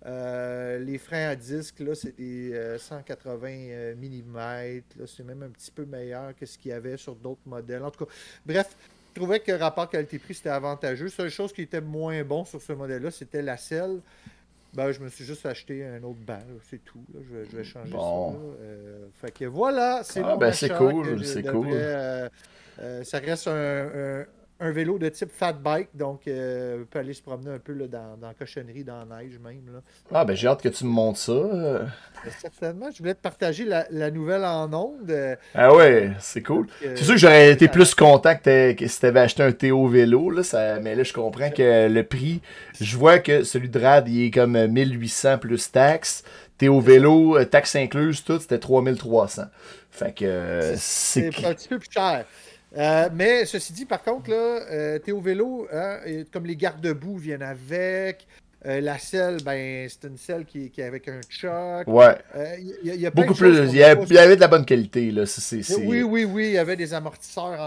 [0.06, 5.06] Euh, les freins à disque, là, c'est des 180 euh, mm.
[5.06, 7.82] C'est même un petit peu meilleur que ce qu'il y avait sur d'autres modèles.
[7.82, 8.10] En tout cas,
[8.46, 8.76] bref,
[9.10, 11.06] je trouvais que le rapport qualité-prix, c'était avantageux.
[11.06, 14.00] La seule chose qui était moins bon sur ce modèle-là, c'était la selle.
[14.74, 17.02] Ben, je me suis juste acheté un autre banc, c'est tout.
[17.14, 18.36] Je, vais, changer ça.
[19.14, 21.72] fait que voilà, c'est ah, ben, c'est cool, c'est cool.
[23.02, 24.26] ça reste un, un
[24.60, 28.16] vélo de type fat bike, donc euh, peut aller se promener un peu là, dans,
[28.16, 29.72] dans la cochonnerie, dans la neige même.
[29.72, 29.80] Là.
[30.12, 31.86] Ah ben j'ai hâte que tu me montres ça.
[32.40, 32.90] certainement.
[32.92, 35.14] Je voulais te partager la, nouvelle en ondes.
[35.54, 36.66] Ah ouais, c'est cool.
[36.80, 40.30] c'est sûr que j'aurais été plus content que, si tu avais acheté un Théo vélo,
[40.30, 42.40] là, ça, mais là, je comprends que le prix,
[42.80, 46.24] je vois que celui de Rad, il est comme 1800 plus taxes.
[46.58, 49.42] Théo vélo, taxes incluses, tout, c'était 3300.
[49.90, 51.28] Fait que c'est.
[51.44, 52.24] un petit peu plus cher.
[52.78, 55.98] Euh, mais ceci dit, par contre, là, euh, Théo Vélo, hein,
[56.32, 58.26] comme les garde-boue viennent avec,
[58.66, 61.86] euh, la selle, ben, c'est une selle qui, qui est avec un choc.
[61.88, 62.16] Ouais.
[62.84, 63.68] Il y, a Beaucoup plus.
[63.68, 65.10] Il y, avait de la bonne qualité.
[65.10, 65.24] Là.
[65.80, 66.46] Oui, oui, oui.
[66.46, 67.60] Il y avait des amortisseurs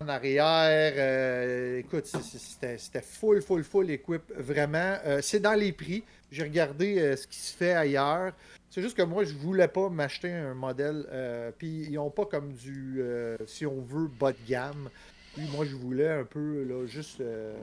[0.00, 1.78] en, arrière.
[1.78, 4.32] écoute, c'était full, full, full équipe.
[4.36, 4.96] Vraiment.
[5.20, 6.02] c'est dans les prix.
[6.32, 8.32] J'ai regardé ce qui se fait ailleurs.
[8.72, 11.06] C'est juste que moi, je voulais pas m'acheter un modèle.
[11.12, 14.88] Euh, puis ils ont pas comme du, euh, si on veut, bas de gamme.
[15.34, 17.54] Puis moi, je voulais un peu, là, juste, euh,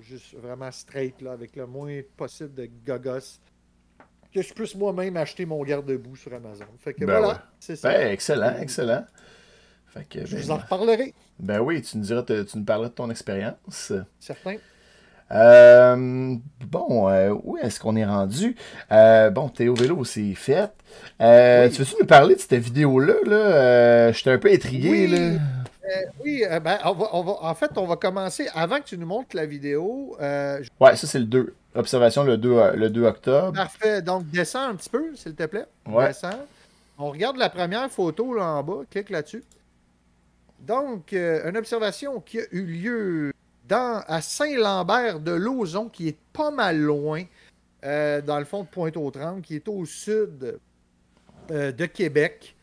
[0.00, 3.40] juste vraiment straight, là, avec le moins possible de gogos.
[4.32, 6.64] Que je puisse moi-même acheter mon garde-boue sur Amazon.
[6.78, 7.90] Fait que ben voilà, c'est ça.
[7.90, 9.04] Ben, excellent, excellent.
[9.86, 11.12] Fait que, je vous en reparlerai.
[11.38, 13.92] Ben oui, tu nous diras, tu nous parleras de ton expérience.
[14.18, 14.56] Certain.
[15.34, 18.56] Euh, bon, euh, où est-ce qu'on est rendu?
[18.92, 20.70] Euh, bon, Théo Vélo, c'est fait.
[21.18, 23.14] Tu veux-tu nous parler de cette vidéo-là?
[23.24, 24.12] Là?
[24.12, 24.90] J'étais un peu intrigué.
[24.90, 25.40] Oui, là.
[26.24, 29.06] oui ben, on va, on va, en fait, on va commencer avant que tu nous
[29.06, 30.16] montres la vidéo.
[30.20, 31.54] Ouais, ça, c'est le 2.
[31.74, 33.52] Observation le 2, le 2 octobre.
[33.52, 34.00] Parfait.
[34.00, 35.66] Donc, descends un petit peu, s'il te plaît.
[35.86, 36.08] Ouais.
[36.08, 36.46] Descends.
[36.96, 38.82] On regarde la première photo là en bas.
[38.88, 39.42] Clique là-dessus.
[40.60, 43.33] Donc, une observation qui a eu lieu
[43.72, 47.24] à Saint-Lambert de Lauzon, qui est pas mal loin,
[47.84, 50.58] euh, dans le fond de Pointe-aux-Trembles, qui est au sud
[51.50, 52.54] euh, de Québec.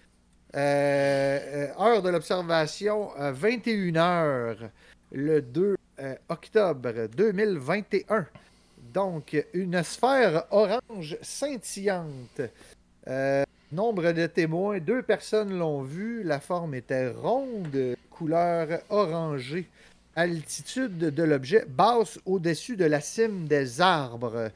[0.56, 4.70] Euh, heure de l'observation, 21h,
[5.12, 5.78] le 2
[6.30, 8.26] octobre 2021.
[8.93, 12.41] Donc, une sphère orange scintillante.
[13.72, 16.24] nombre de témoins, deux personnes l'ont vu.
[16.24, 19.70] La forme était ronde, couleur orangée
[20.16, 24.49] altitude de l'objet basse au-dessus de la cime des arbres.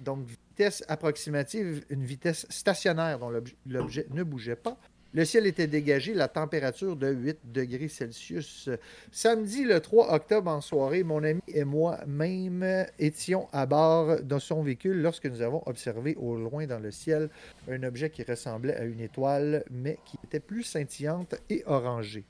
[0.00, 3.32] Donc, vitesse approximative, une vitesse stationnaire dont
[3.66, 4.76] l'objet ne bougeait pas.
[5.14, 8.68] Le ciel était dégagé, la température de 8 degrés Celsius.
[9.10, 14.62] Samedi, le 3 octobre en soirée, mon ami et moi-même étions à bord de son
[14.62, 17.30] véhicule lorsque nous avons observé au loin dans le ciel
[17.70, 22.24] un objet qui ressemblait à une étoile, mais qui était plus scintillante et orangée.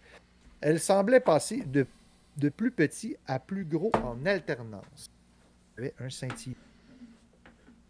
[0.60, 1.84] Elle semblait passer de
[2.38, 5.10] de plus petit à plus gros en alternance.
[5.78, 6.08] Un.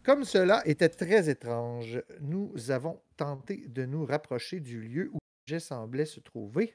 [0.02, 5.60] Comme cela était très étrange, nous avons tenté de nous rapprocher du lieu où l'objet
[5.60, 6.74] semblait se trouver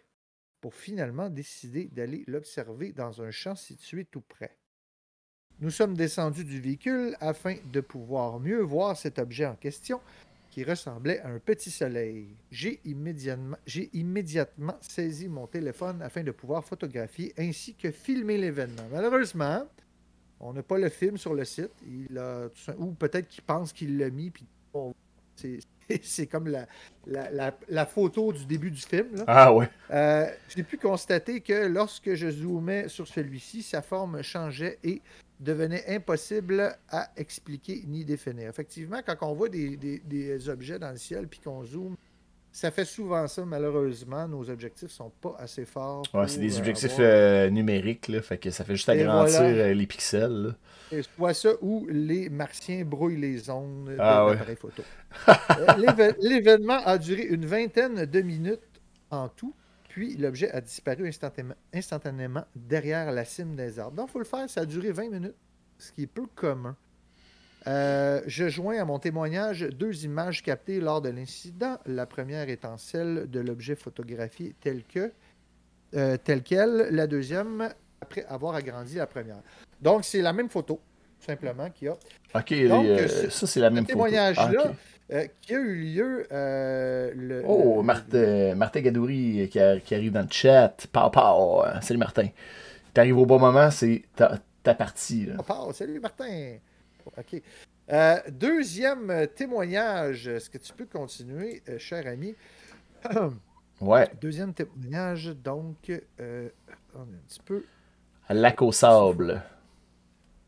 [0.61, 4.57] pour finalement décider d'aller l'observer dans un champ situé tout près.
[5.59, 9.99] Nous sommes descendus du véhicule afin de pouvoir mieux voir cet objet en question
[10.53, 12.27] qui ressemblait à un petit soleil.
[12.51, 13.57] J'ai immédiatement,
[13.91, 18.83] immédiatement saisi mon téléphone afin de pouvoir photographier ainsi que filmer l'événement.
[18.91, 19.63] Malheureusement,
[20.39, 21.71] on n'a pas le film sur le site.
[21.87, 24.45] Il a, ou peut-être qu'il pense qu'il l'a mis, puis
[26.03, 29.23] c'est comme la, la, photo du début du film.
[29.25, 29.67] Ah ouais.
[29.89, 35.01] Euh, J'ai pu constater que lorsque je zoomais sur celui-ci, sa forme changeait et
[35.43, 38.49] devenait impossible à expliquer ni définir.
[38.49, 41.95] Effectivement, quand on voit des, objets dans le ciel puis qu'on zoome,
[42.51, 44.27] ça fait souvent ça, malheureusement.
[44.27, 46.03] Nos objectifs sont pas assez forts.
[46.27, 50.55] c'est des objectifs euh, numériques, là, fait que ça fait juste agrandir euh, les pixels.
[51.15, 54.83] soit ça ou les martiens brouillent les ondes ah, de l'appareil photo.
[55.27, 58.59] Euh, l'événement a duré une vingtaine de minutes
[59.09, 59.53] en tout.
[59.93, 63.95] Puis l'objet a disparu instantanément, derrière la cime des arbres.
[63.95, 65.35] Donc, il faut le faire, ça a duré 20 minutes,
[65.77, 66.75] ce qui est peu commun.
[67.67, 71.77] Euh, je joins à mon témoignage deux images captées lors de l'incident.
[71.85, 75.11] La première étant celle de l'objet photographié tel que,
[75.93, 76.87] euh, tel quel.
[76.89, 77.69] La deuxième,
[78.01, 79.43] après avoir agrandi la première.
[79.79, 80.79] Donc, c'est la même photo,
[81.19, 81.97] simplement, qu'il y a.
[82.33, 83.99] OK, euh, ça, c'est la même photo.
[84.09, 84.51] ah,
[85.11, 87.43] euh, qui a eu lieu euh, le.
[87.45, 90.87] Oh, Martin, Martin Gadouri qui, arrive dans le chat.
[90.91, 91.63] Pow, pow.
[91.81, 92.29] Salut Martin.
[92.93, 95.27] T'arrives au bon moment, c'est ta, ta, partie.
[95.73, 96.55] Salut Martin.
[97.05, 97.41] OK.
[97.91, 100.29] Euh, deuxième témoignage.
[100.29, 102.33] Est-ce que tu peux continuer, cher ami?
[103.81, 104.09] ouais.
[104.21, 105.91] Deuxième témoignage, donc,
[106.95, 107.65] on un petit peu.
[108.29, 109.41] Lac au sable.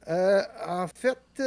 [0.07, 1.43] en fait,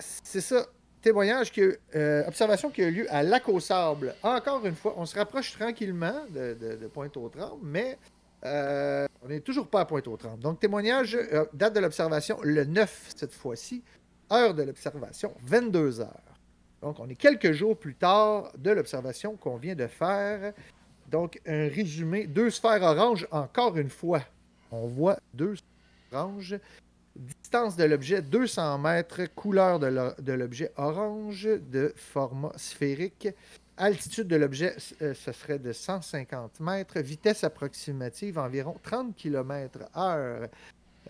[0.00, 0.66] c'est ça
[1.00, 4.14] témoignage, que, euh, observation qui a eu lieu à Lac au Sable.
[4.22, 7.98] Encore une fois, on se rapproche tranquillement de, Pointe-aux-Trembles, mais
[8.44, 10.42] euh, on n'est toujours pas à Pointe-aux-Trembles.
[10.42, 13.82] Donc, témoignage, euh, date de l'observation le 9 cette fois-ci,
[14.32, 16.20] heure de l'observation, 22 heures.
[16.82, 20.52] Donc, on est quelques jours plus tard de l'observation qu'on vient de faire.
[21.10, 22.26] Donc, un résumé.
[22.26, 24.22] Deux sphères oranges, encore une fois.
[24.70, 25.66] On voit deux sphères
[26.12, 26.58] oranges.
[27.16, 29.22] Distance de l'objet 200 mètres.
[29.34, 33.28] Couleur de l'objet orange de format sphérique.
[33.76, 37.00] Altitude de l'objet, euh, ce serait de 150 mètres.
[37.00, 40.48] Vitesse approximative environ 30 km heure.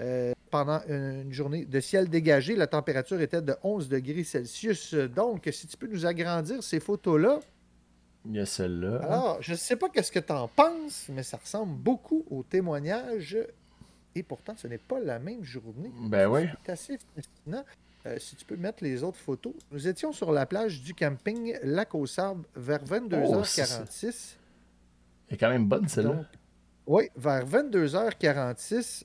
[0.01, 4.94] Euh, pendant une journée de ciel dégagé, la température était de 11 degrés Celsius.
[4.94, 7.40] Donc, si tu peux nous agrandir ces photos-là.
[8.26, 8.98] Il y a celle-là.
[9.03, 12.42] Alors, je ne sais pas qu'est-ce que tu en penses, mais ça ressemble beaucoup au
[12.42, 13.36] témoignage.
[14.14, 15.92] Et pourtant, ce n'est pas la même journée.
[16.02, 16.42] Ben oui.
[16.64, 17.64] C'est assez fascinant.
[18.06, 19.52] Euh, si tu peux mettre les autres photos.
[19.70, 24.36] Nous étions sur la plage du camping Lac aux Sables vers 22h46.
[25.28, 26.24] Elle est quand même bonne, celle-là.
[26.86, 29.04] Oui, vers 22h46,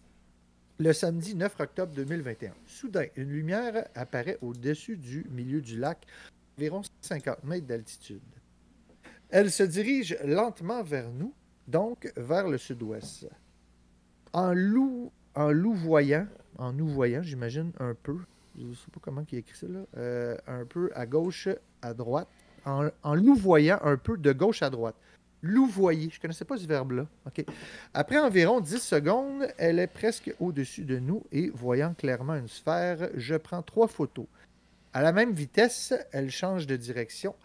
[0.77, 2.53] le samedi 9 octobre 2021.
[2.65, 6.05] Soudain, une lumière apparaît au-dessus du milieu du lac,
[6.57, 8.21] environ 50 mètres d'altitude.
[9.29, 11.33] Elle se dirige lentement vers nous,
[11.67, 13.27] donc vers le sud-ouest.
[14.35, 14.53] En
[15.35, 16.27] en louvoyant,
[16.57, 18.17] en nous voyant, j'imagine un peu,
[18.57, 21.49] je ne sais pas comment il écrit ça là, euh, un peu à gauche,
[21.81, 22.27] à droite,
[22.65, 24.95] en, en louvoyant un peu de gauche à droite
[25.45, 26.09] louvoyer.
[26.09, 27.07] Je ne connaissais pas ce verbe-là.
[27.93, 33.09] Après environ 10 secondes, elle est presque au-dessus de nous et voyant clairement une sphère,
[33.15, 34.25] je prends trois photos.
[34.93, 37.35] À la même vitesse, elle change de direction,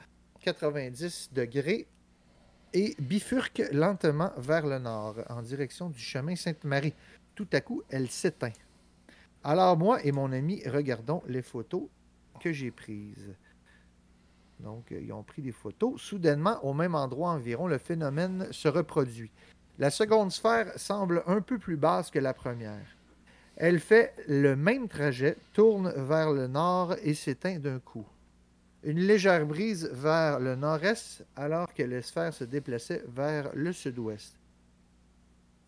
[0.43, 1.87] 90 degrés,
[2.73, 6.95] et bifurque lentement vers le nord, en direction du chemin Sainte-Marie.
[7.35, 8.53] Tout à coup, elle s'éteint.
[9.43, 11.85] Alors moi et mon ami regardons les photos
[12.41, 13.35] que j'ai prises.
[14.61, 16.01] Donc, euh, ils ont pris des photos.
[16.01, 19.31] Soudainement, au même endroit environ, le phénomène se reproduit.
[19.79, 22.87] La seconde sphère semble un peu plus basse que la première.
[23.57, 28.07] Elle fait le même trajet, tourne vers le nord et s'éteint d'un coup.
[28.83, 34.37] Une légère brise vers le nord-est alors que les sphères se déplaçaient vers le sud-ouest.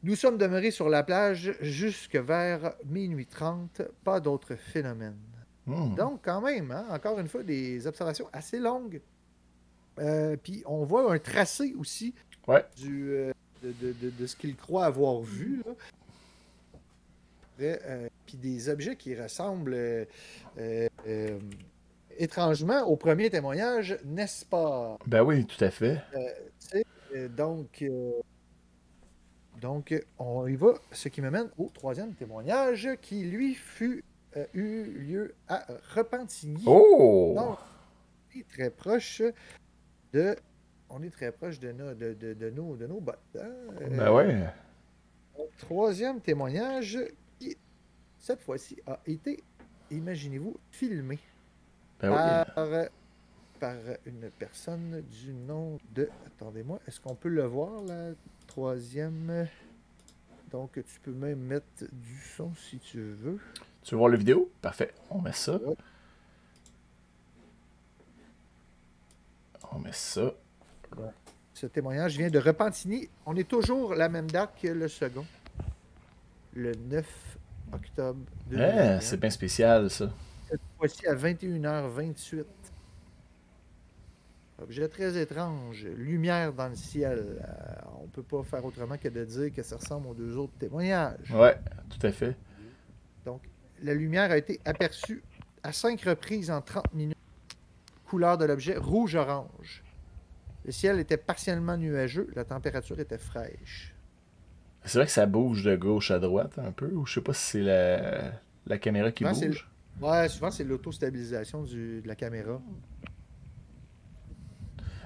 [0.03, 5.19] Nous sommes demeurés sur la plage jusque vers minuit 30, pas d'autres phénomènes.
[5.67, 5.95] Hmm.
[5.95, 9.01] Donc, quand même, hein, encore une fois, des observations assez longues.
[10.01, 12.15] Euh, puis on voit un tracé aussi
[12.77, 13.33] du, euh,
[13.63, 15.63] de, ce qu'il croit avoir vu.
[17.61, 19.77] Euh, puis des objets qui ressemblent
[22.19, 24.99] étrangement au premier témoignage, n'est-ce pas?
[25.07, 25.99] Ben oui, tout à fait.
[27.37, 27.85] donc,
[29.61, 34.05] donc, on y va, ce qui me mène au troisième témoignage qui, lui, fut
[34.55, 36.65] eu lieu à Repentigny.
[36.67, 37.37] Oh!
[37.39, 39.23] on est très proche
[40.13, 40.37] de.
[40.89, 43.19] On est très proche de, nos, de, de, de nos, de nos bottes.
[43.41, 43.51] Hein?
[43.91, 44.45] Ben ouais.
[45.59, 46.99] troisième témoignage
[47.39, 47.57] qui,
[48.19, 49.43] cette fois-ci, a été,
[49.91, 51.19] imaginez-vous, filmé
[52.09, 52.69] ben par,
[53.61, 53.77] par
[54.07, 56.09] une personne du nom de.
[56.27, 58.11] Attendez-moi, est-ce qu'on peut le voir, la
[58.47, 59.47] troisième?
[60.51, 63.39] Donc, tu peux même mettre du son si tu veux.
[63.83, 64.51] Tu veux voir la vidéo?
[64.61, 64.93] Parfait.
[65.11, 65.59] On met ça.
[69.73, 70.33] On met ça.
[71.55, 73.09] Ce témoignage vient de Repentigny.
[73.25, 75.25] On est toujours la même date que le second.
[76.55, 77.07] Le 9
[77.73, 78.21] octobre.
[78.53, 80.11] Eh, c'est bien spécial, ça.
[80.53, 82.45] Cette fois-ci à 21h28.
[84.61, 85.87] Objet très étrange.
[85.97, 87.41] Lumière dans le ciel.
[87.41, 90.53] Euh, on peut pas faire autrement que de dire que ça ressemble aux deux autres
[90.59, 91.31] témoignages.
[91.31, 91.57] Ouais,
[91.89, 92.37] tout à fait.
[93.25, 93.41] Donc,
[93.83, 95.23] la lumière a été aperçue
[95.63, 97.17] à cinq reprises en 30 minutes.
[98.05, 99.83] Couleur de l'objet rouge-orange.
[100.67, 103.95] Le ciel était partiellement nuageux, la température était fraîche.
[104.85, 107.33] C'est vrai que ça bouge de gauche à droite un peu, ou je sais pas
[107.33, 108.33] si c'est la,
[108.67, 109.72] la caméra qui bouge.
[110.01, 112.61] Ouais, souvent c'est l'autostabilisation de la caméra.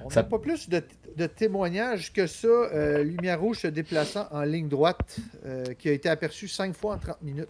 [0.05, 2.47] On n'a pas plus de, témoignages que ça.
[2.47, 6.95] Euh, lumière rouge se déplaçant en ligne droite, euh, qui a été aperçue cinq fois
[6.95, 7.49] en 30 minutes.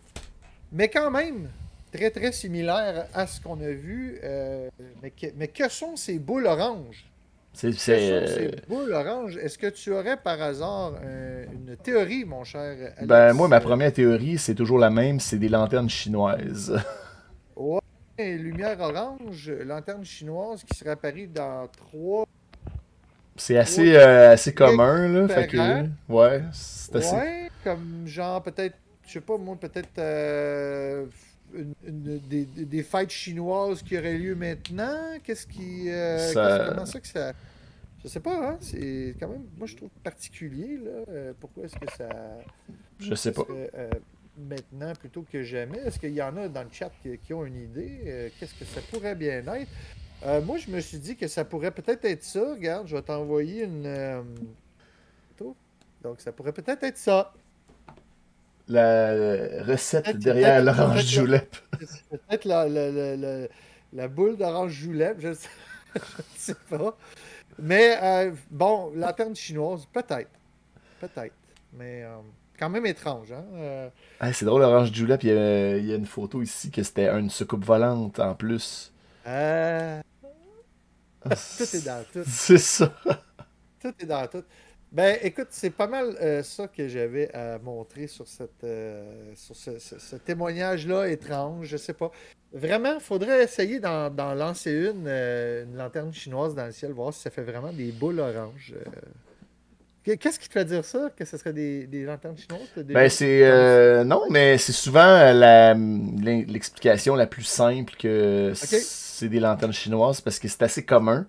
[0.73, 1.49] Mais quand même,
[1.93, 4.19] très très similaire à ce qu'on a vu.
[4.23, 4.69] Euh,
[5.03, 7.05] mais, que, mais, que, sont ces boules oranges?
[7.53, 9.37] C'est, ces boules oranges?
[9.37, 13.07] Est-ce que tu aurais par hasard une théorie, mon cher Alex?
[13.07, 16.79] Ben, moi, ma première théorie, c'est toujours la même c'est des lanternes chinoises.
[18.19, 22.27] lumière orange, lanterne chinoise qui serait apparue dans trois.
[23.37, 25.29] C'est assez, euh, assez commun, là.
[25.29, 27.15] Fait que, ouais, c'est assez.
[27.15, 31.07] Ouais, comme genre peut-être je sais pas, moi, peut-être euh,
[31.55, 34.99] des, des, fêtes chinoises qui auraient lieu maintenant.
[35.23, 35.85] Qu'est-ce qui.
[35.89, 37.33] Euh, comment ça que ça.
[38.03, 38.57] Je sais pas, hein?
[38.61, 41.33] C'est quand même, moi, je trouve particulier, là.
[41.39, 42.09] Pourquoi est-ce que ça.
[42.99, 43.45] Je sais pas.
[44.39, 45.79] Maintenant plutôt que jamais.
[45.79, 46.91] Est-ce qu'il y en a dans le chat
[47.23, 48.33] qui, ont une idée?
[48.39, 49.71] Qu'est-ce que ça pourrait bien être?
[50.25, 52.53] Euh, moi, je me suis dit que ça pourrait peut-être être ça.
[52.55, 54.23] Regarde, je vais t'envoyer une euh.
[56.03, 57.33] Donc, ça pourrait peut-être être ça.
[58.69, 61.57] La recette derrière l'orange julep.
[62.11, 63.47] Peut-être la, la, la,
[63.93, 65.49] la- boule d'orange julep, je ne sais,
[66.37, 66.97] sais pas.
[67.59, 70.31] Mais euh, bon, lanterne chinoise, peut-être.
[71.01, 71.35] Peut-être.
[71.73, 72.19] Mais euh,
[72.59, 73.45] quand même étrange, hein?
[73.55, 73.89] Euh,
[74.21, 76.83] Ah, c'est drôle, l'orange julep, il y, a, il y a une photo ici que
[76.83, 78.93] c'était une soucoupe volante en plus.
[79.27, 80.01] euh,
[81.25, 81.29] Ah,
[81.59, 82.23] tout est dans tout.
[82.27, 82.93] C'est ça.
[83.81, 84.43] Tout est dans tout.
[84.93, 89.55] Ben, écoute, c'est pas mal euh, ça que j'avais à montrer sur, cette, euh, sur
[89.57, 91.67] ce, ce- ce témoignage-là étrange.
[91.67, 92.11] Je sais pas.
[92.53, 96.93] Vraiment, il faudrait essayer d'en d'en lancer une, euh, une lanterne chinoise dans le ciel,
[96.93, 98.75] voir si ça fait vraiment des boules oranges.
[100.09, 100.13] Euh.
[100.13, 101.11] Qu'est- Qu'est-ce qui te fait dire ça?
[101.17, 102.69] Que ce serait des, des lanternes chinoises?
[102.77, 103.41] Des- Ben, c'est.
[103.43, 110.21] euh, non, mais c'est souvent la- l'explication la plus simple que c'est des lanternes chinoises
[110.21, 111.27] parce que c'est assez commun.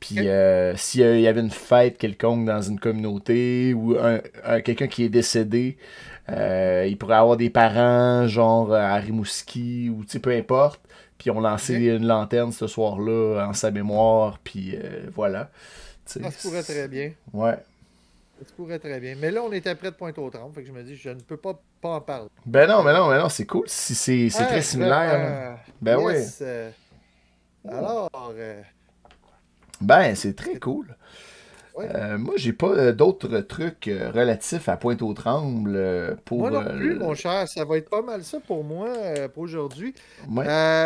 [0.00, 0.26] Puis Ok.
[0.26, 5.02] euh, s'il y avait une fête quelconque dans une communauté ou un, un- quelqu'un qui
[5.02, 5.76] est décédé,
[6.30, 10.80] euh, il pourrait avoir des parents, genre à Rimouski ou peu importe.
[11.18, 11.42] Puis on
[11.88, 11.96] Ok.
[11.96, 14.38] une lanterne ce soir-là en sa mémoire.
[14.44, 15.50] Puis euh, voilà.
[16.06, 17.10] Ça se pourrait très bien.
[17.32, 17.56] Ouais.
[18.38, 19.16] Ça se pourrait très bien.
[19.20, 21.36] Mais là, on était près de Pointe-aux-Trembles, fait que je me dis, je ne peux
[21.36, 22.28] pas, pas en parler.
[22.46, 25.14] Ben non, mais non, mais non, c'est cool si c'est Ah, très similaire.
[25.14, 26.70] euh, Ben yes, euh,
[27.68, 28.62] alors, euh,
[29.80, 30.96] Ben, c'est très cool.
[31.76, 32.16] Ouais.
[32.18, 36.40] Moi, j'ai pas d'autres trucs relatifs à Pointe-aux-Trembles euh, pour.
[36.40, 38.88] moi non plus, mon cher, ça va être pas mal ça pour moi
[39.32, 39.94] pour aujourd'hui.
[40.28, 40.44] Ouais.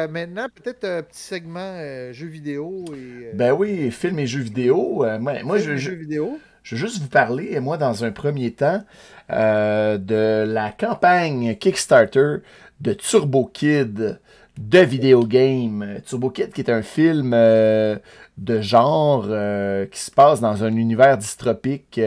[0.08, 1.78] Maintenant, peut-être un petit segment
[2.12, 3.34] jeux vidéo et.
[3.34, 5.06] Ben oui, films et jeux vidéo.
[5.18, 6.38] moi, je, jeux vidéo.
[6.62, 8.82] Je veux juste vous parler, moi, dans un premier temps,
[9.30, 12.36] euh, de la campagne Kickstarter
[12.80, 14.18] de Turbo Kid
[14.58, 16.00] de Video Game.
[16.06, 17.96] Turbo Kid, qui est un film euh,
[18.38, 21.98] de genre euh, qui se passe dans un univers dystopique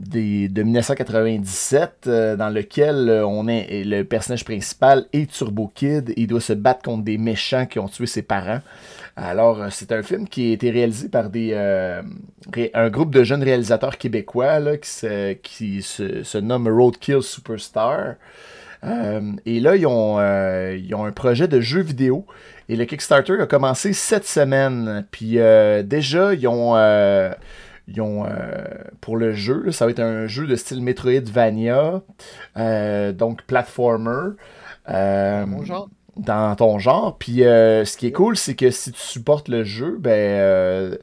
[0.00, 6.12] des, de 1997, euh, dans lequel on est le personnage principal est Turbo Kid.
[6.16, 8.60] Il doit se battre contre des méchants qui ont tué ses parents.
[9.22, 12.02] Alors, euh, c'est un film qui a été réalisé par euh,
[12.72, 18.14] un groupe de jeunes réalisateurs québécois qui, se, qui nomme Roadkill Superstar.
[18.82, 22.24] Euh, et là, ils ont, un projet de jeu vidéo.
[22.70, 25.04] Et le Kickstarter a commencé cette semaine.
[25.10, 25.36] Puis
[25.84, 26.76] déjà, ils ont,
[27.88, 28.26] ils ont
[29.02, 32.00] pour le jeu, ça va être un jeu de style Metroidvania,
[32.56, 34.36] donc platformer.
[36.16, 37.16] Dans ton genre.
[37.18, 40.96] Puis euh, ce qui est cool, c'est que si tu supportes le jeu, ben euh,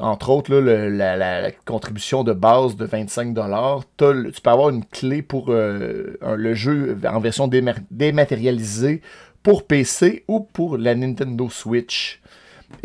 [0.00, 5.22] entre autres, la, contribution de base de 25$, t'as le- tu peux avoir une clé
[5.22, 9.02] pour euh, le jeu en version déma- dématérialisée
[9.42, 12.21] pour PC ou pour la Nintendo Switch.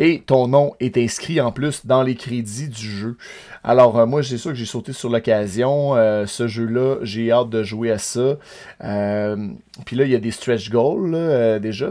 [0.00, 3.16] Et ton nom est inscrit en plus dans les crédits du jeu.
[3.64, 5.96] Alors, euh, moi, c'est sûr que j'ai sauté sur l'occasion.
[5.96, 8.36] Euh, ce jeu-là, j'ai hâte de jouer à ça.
[8.84, 9.48] Euh,
[9.84, 11.90] Puis là, il y a des stretch goals là, déjà.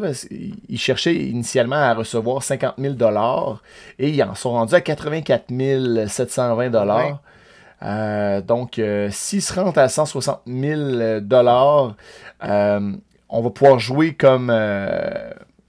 [0.70, 2.96] Ils cherchaient initialement à recevoir 50 000
[4.00, 5.46] et ils en sont rendus à 84
[6.08, 7.14] 720 Ouais.
[7.84, 8.82] Euh, donc,
[9.12, 11.96] s'ils se rendent à 160 000 dollars,
[12.42, 14.52] on va pouvoir jouer comme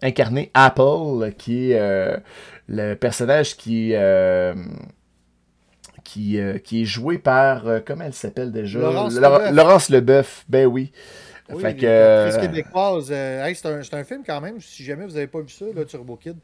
[0.03, 2.17] incarner Apple, qui est euh,
[2.69, 4.55] le personnage qui, euh,
[6.05, 8.79] qui, euh, qui est joué par, comment elle s'appelle déjà?
[8.79, 9.15] Laurence.
[9.17, 10.93] Laurence Leboeuf, ben oui.
[11.51, 13.11] Oui, fait que, l'actrice québécoise.
[13.11, 16.17] hey, c'est un, film quand même, si jamais vous n'avez pas vu ça, là, Turbo
[16.17, 16.37] Kid.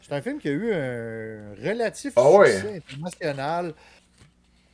[0.00, 3.74] C'est un film qui a eu un relatif Ah succès international.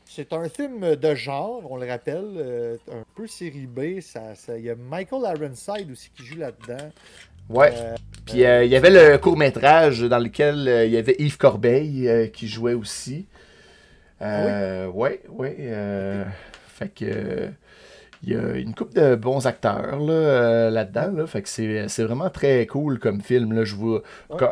[0.05, 4.01] C'est un film de genre, on le rappelle, un peu série B.
[4.01, 6.91] Ça, ça- il y a Michael Ironside aussi qui joue là-dedans.
[7.51, 7.73] Ouais.
[7.77, 7.95] Euh,
[8.27, 12.09] Puis euh, il y avait le court-métrage dans lequel euh, il y avait Yves Corbeil
[12.09, 13.27] euh, qui jouait aussi.
[14.21, 15.57] Euh, ouais, ouais.
[16.67, 17.49] fait que
[18.25, 21.13] il y a une couple de bons acteurs là, là-dedans.
[21.17, 23.53] Là, fait que c'est vraiment très cool comme film.
[23.53, 24.01] Là, je vous...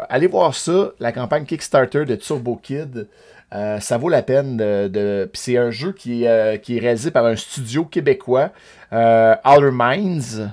[0.09, 3.09] Allez voir ça, la campagne Kickstarter de Turbo Kid.
[3.51, 4.87] Ça vaut la peine de.
[4.87, 8.51] de- Puis c'est un jeu qui, est, qui est réalisé par un studio québécois,
[8.93, 10.49] Outer Minds.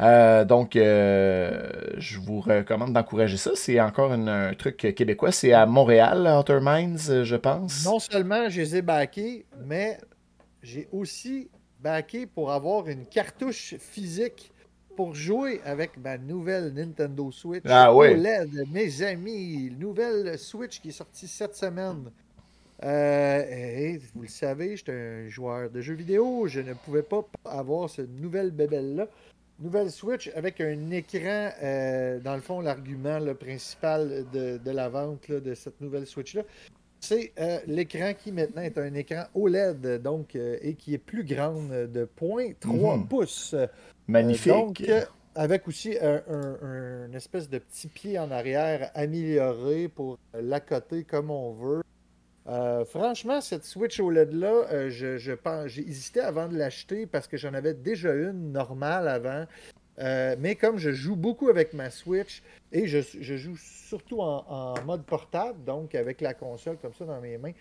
[0.00, 3.52] Euh, donc, euh, je vous recommande d'encourager ça.
[3.54, 5.32] C'est encore une- un truc québécois.
[5.32, 7.84] C'est à Montréal, Outer Minds, je pense.
[7.84, 9.98] non seulement je les ai backés, mais
[10.62, 11.48] j'ai aussi
[11.80, 14.52] backé pour avoir une cartouche physique
[14.96, 18.14] pour jouer avec ma nouvelle Nintendo Switch Ah ouais.
[18.14, 19.70] OLED, mes amis.
[19.78, 22.10] Nouvelle Switch qui est sortie cette semaine.
[22.82, 26.46] Euh, et vous le savez, j'étais un joueur de jeux vidéo.
[26.46, 29.06] Je ne pouvais pas avoir cette nouvelle bébelle-là.
[29.58, 35.54] Nouvelle Switch avec un écran, euh, dans le fond, l'argument principal de, la vente de
[35.54, 36.42] cette nouvelle Switch-là.
[37.00, 41.70] C'est euh, l'écran qui maintenant est un écran OLED, donc, et qui est plus grande
[41.70, 43.06] de 0.3 mhm.
[43.06, 43.54] pouces.
[44.08, 44.52] Magnifique.
[44.52, 44.82] donc,
[45.36, 51.82] avec aussi un, espèce de petit pied en arrière amélioré pour l'accoter comme on veut.
[52.48, 57.54] Euh, franchement, cette Switch OLED-là, euh, je, j'ai hésité avant de l'acheter parce que j'en
[57.54, 59.46] avais déjà une normale avant.
[59.98, 65.04] Euh, mais comme je joue beaucoup avec ma Switch et je, joue surtout en, mode
[65.04, 67.54] portable, donc avec la console comme ça dans mes mains,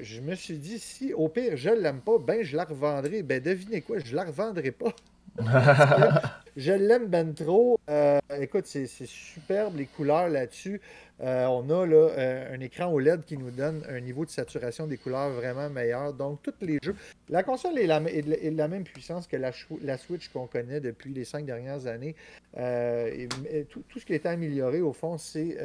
[0.00, 3.22] je me suis dit, si au pire je ne l'aime pas, ben je la revendrai.
[3.22, 4.94] Ben devinez quoi, je la revendrai pas.
[6.56, 7.78] je l'aime ben trop.
[7.88, 10.80] Euh, écoute, c'est superbe les couleurs là-dessus.
[11.20, 14.86] Euh, on a là, euh, un écran OLED qui nous donne un niveau de saturation
[14.86, 16.14] des couleurs vraiment meilleur.
[16.14, 16.94] Donc, tous les jeux.
[17.28, 19.52] La console est, la, de la même puissance que la,
[19.98, 22.14] Switch qu'on connaît depuis les cinq dernières années.
[22.56, 23.28] Et,
[23.68, 25.56] tout, ce qui a été amélioré, au fond, c'est.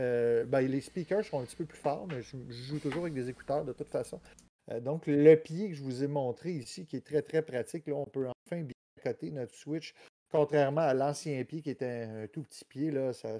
[0.47, 3.29] Ben, les speakers sont un petit peu plus forts, mais je, joue toujours avec des
[3.29, 4.19] écouteurs de toute façon.
[4.81, 7.93] donc, le pied que je vous ai montré ici, qui est très très pratique, là,
[7.95, 8.73] on peut enfin bien
[9.03, 9.93] côté notre Switch,
[10.31, 13.37] contrairement à l'ancien pied qui était un, tout petit pied, là, ça,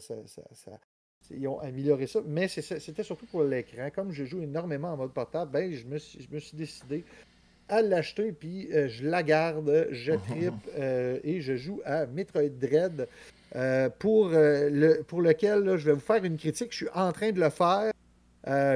[1.31, 3.89] ils ont amélioré ça, mais c'était surtout pour l'écran.
[3.93, 7.03] Comme je joue énormément en mode portable, ben, je, me suis, je me suis décidé
[7.69, 12.49] à l'acheter, puis euh, je la garde, je tripe euh, et je joue à Metroid
[12.49, 13.07] Dread,
[13.55, 16.71] euh, pour, le, pour lequel je vais vous faire une critique.
[16.71, 17.91] Je suis en train de le faire,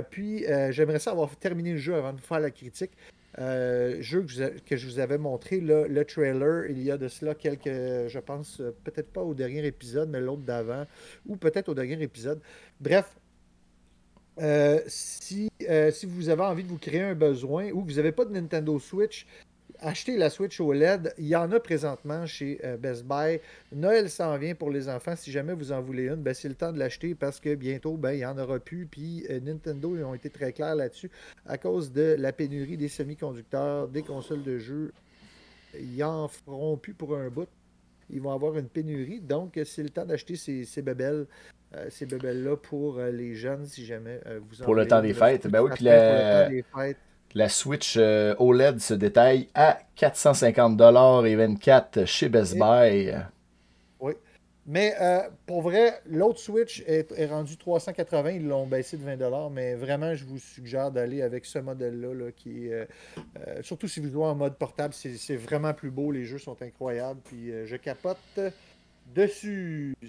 [0.09, 2.91] puis j'aimerais ça avoir terminé le jeu avant de vous faire la critique.
[3.39, 4.25] Euh, jeu
[4.65, 8.59] que je, vous avais montré, le trailer, il y a de cela quelques, je pense,
[8.61, 10.85] euh, peut-être pas au dernier épisode, mais l'autre d'avant,
[11.27, 12.41] ou peut-être au dernier épisode.
[12.79, 13.15] Bref,
[14.39, 15.49] euh, si,
[15.91, 18.31] si vous avez envie de vous créer un besoin ou que vous n'avez pas de
[18.31, 19.27] Nintendo Switch,
[19.81, 21.13] acheter la Switch OLED.
[21.17, 23.39] Il y en a présentement chez euh, Best Buy.
[23.71, 25.15] Noël s'en vient pour les enfants.
[25.15, 27.97] Si jamais vous en voulez une, ben, c'est le temps de l'acheter parce que bientôt,
[27.97, 28.85] ben, il n'y en aura plus.
[28.85, 31.11] Puis euh, Nintendo, ils ont été très clairs là-dessus
[31.45, 34.91] à cause de la pénurie des semi-conducteurs, des consoles de jeux.
[35.79, 37.49] Ils en feront plus pour un bout.
[38.09, 39.19] Ils vont avoir une pénurie.
[39.19, 41.27] Donc, c'est le temps d'acheter ces, ces bébelles.
[41.75, 45.47] Euh, ces bébelles-là pour les jeunes, si jamais vous en Pour le temps des fêtes.
[45.47, 46.49] Ben oui, puis la...
[47.35, 53.13] La Switch euh, OLED se détaille à 450$ et chez Best Buy.
[53.99, 54.13] Oui.
[54.65, 58.31] Mais euh, pour vrai, l'autre Switch est, rendu 380.
[58.31, 59.51] Ils l'ont baissé de 20$.
[59.51, 62.31] Mais vraiment, je vous suggère d'aller avec ce modèle-là.
[62.35, 62.85] qui euh,
[63.61, 66.11] surtout si vous jouez en mode portable, c'est vraiment plus beau.
[66.11, 67.19] Les jeux sont incroyables.
[67.25, 68.39] Puis je capote
[69.13, 69.95] dessus.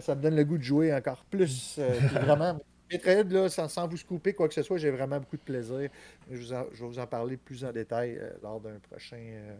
[0.00, 1.78] ça me donne le goût de jouer encore plus.
[2.12, 2.58] vraiment,
[2.94, 5.88] Metroid, là, sans, sans, vous couper quoi que ce soit, j'ai vraiment beaucoup de plaisir.
[6.30, 9.54] Je, je, vais vous en parler plus en détail euh, lors d'un prochain euh,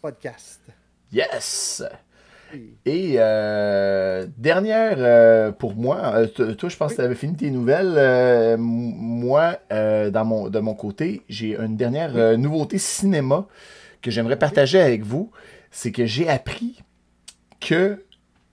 [0.00, 0.60] podcast.
[1.12, 1.82] Yes!
[2.84, 8.58] Et euh, dernière pour moi, toi je pense que tu avais fini tes nouvelles.
[8.58, 13.46] moi, dans mon, de mon côté, j'ai une dernière nouveauté cinéma
[14.02, 15.30] que j'aimerais partager avec vous.
[15.70, 16.82] C'est que j'ai appris
[17.58, 18.04] que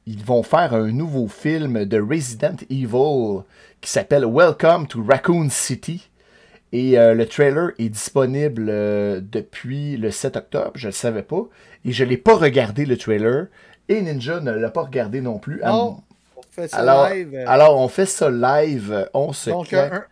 [0.05, 3.43] ils vont faire un nouveau film de Resident Evil
[3.81, 6.09] qui s'appelle Welcome to Raccoon City.
[6.71, 11.23] Et euh, le trailer est disponible euh, depuis le 7 octobre, je ne le savais
[11.23, 11.43] pas.
[11.85, 13.47] Et je ne l'ai pas regardé le trailer.
[13.87, 15.61] Et Ninja ne l'a pas regardé non plus.
[15.63, 15.97] on
[16.51, 17.43] fait ça alors, live.
[17.47, 19.09] Alors, on fait ça live.
[19.13, 20.03] On se donc un,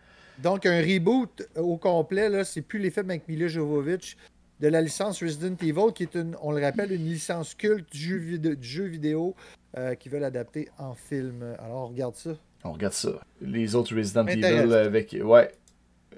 [0.42, 4.16] donc, un reboot au complet, là, c'est plus les films avec Mila Jovovich
[4.60, 7.98] de la licence Resident Evil, qui est, une, on le rappelle, une licence culte du
[7.98, 9.36] jeu, vidéo, du jeu vidéo
[9.76, 11.42] euh, qui veulent adapter en film.
[11.58, 12.30] Alors, on regarde ça.
[12.64, 13.10] On regarde ça.
[13.40, 15.16] Les autres Resident Evil avec.
[15.22, 15.52] Ouais.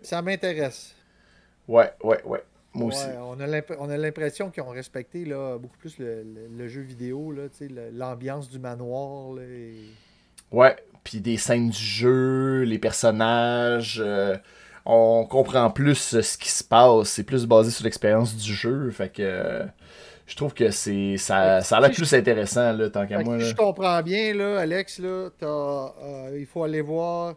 [0.03, 0.95] Ça m'intéresse.
[1.69, 2.43] Ouais, ouais, ouais.
[2.73, 3.07] Moi aussi.
[3.29, 3.41] On
[3.91, 7.35] a l'impression qu'ils ont respecté là, beaucoup plus le, jeu vidéo,
[7.93, 9.35] l'ambiance du manoir.
[9.35, 9.43] Là,
[10.53, 14.03] Ouais, puis des scènes du jeu, les personnages.
[14.05, 14.37] Euh,
[14.85, 17.09] on comprend plus ce qui se passe.
[17.11, 18.91] C'est plus basé sur l'expérience du jeu.
[18.91, 19.65] Fait que
[20.31, 23.39] je trouve que c'est ça, ça a l'air plus intéressant, là, tant qu'à moi.
[23.39, 27.35] je comprends bien, là, Alex, là, euh, il faut aller voir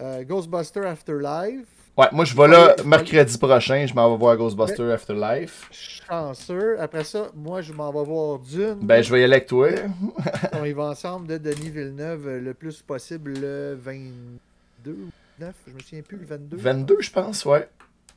[0.00, 1.68] euh, Ghostbuster Afterlife.
[1.94, 5.68] Ouais, moi je vais là mercredi prochain, je m'en vais voir Ghostbuster Afterlife.
[6.08, 6.80] Chanceux.
[6.80, 8.78] Après ça, moi je m'en vais voir Dune.
[8.80, 9.68] Ben je vais y aller avec toi.
[10.54, 15.54] on y va ensemble de Denis Villeneuve euh, le plus possible le 22 ou 9,
[15.66, 16.56] je me souviens plus, le 22.
[16.56, 17.68] 22, je pense, ouais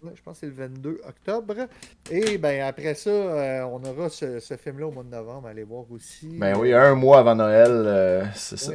[0.04, 1.56] je pense que c'est le 22 octobre.
[2.12, 5.64] Et ben après ça, euh, on aura ce, film-là au mois de novembre à aller
[5.64, 6.28] voir aussi.
[6.38, 8.74] Ben oui, un mois avant Noël, euh, c'est ça.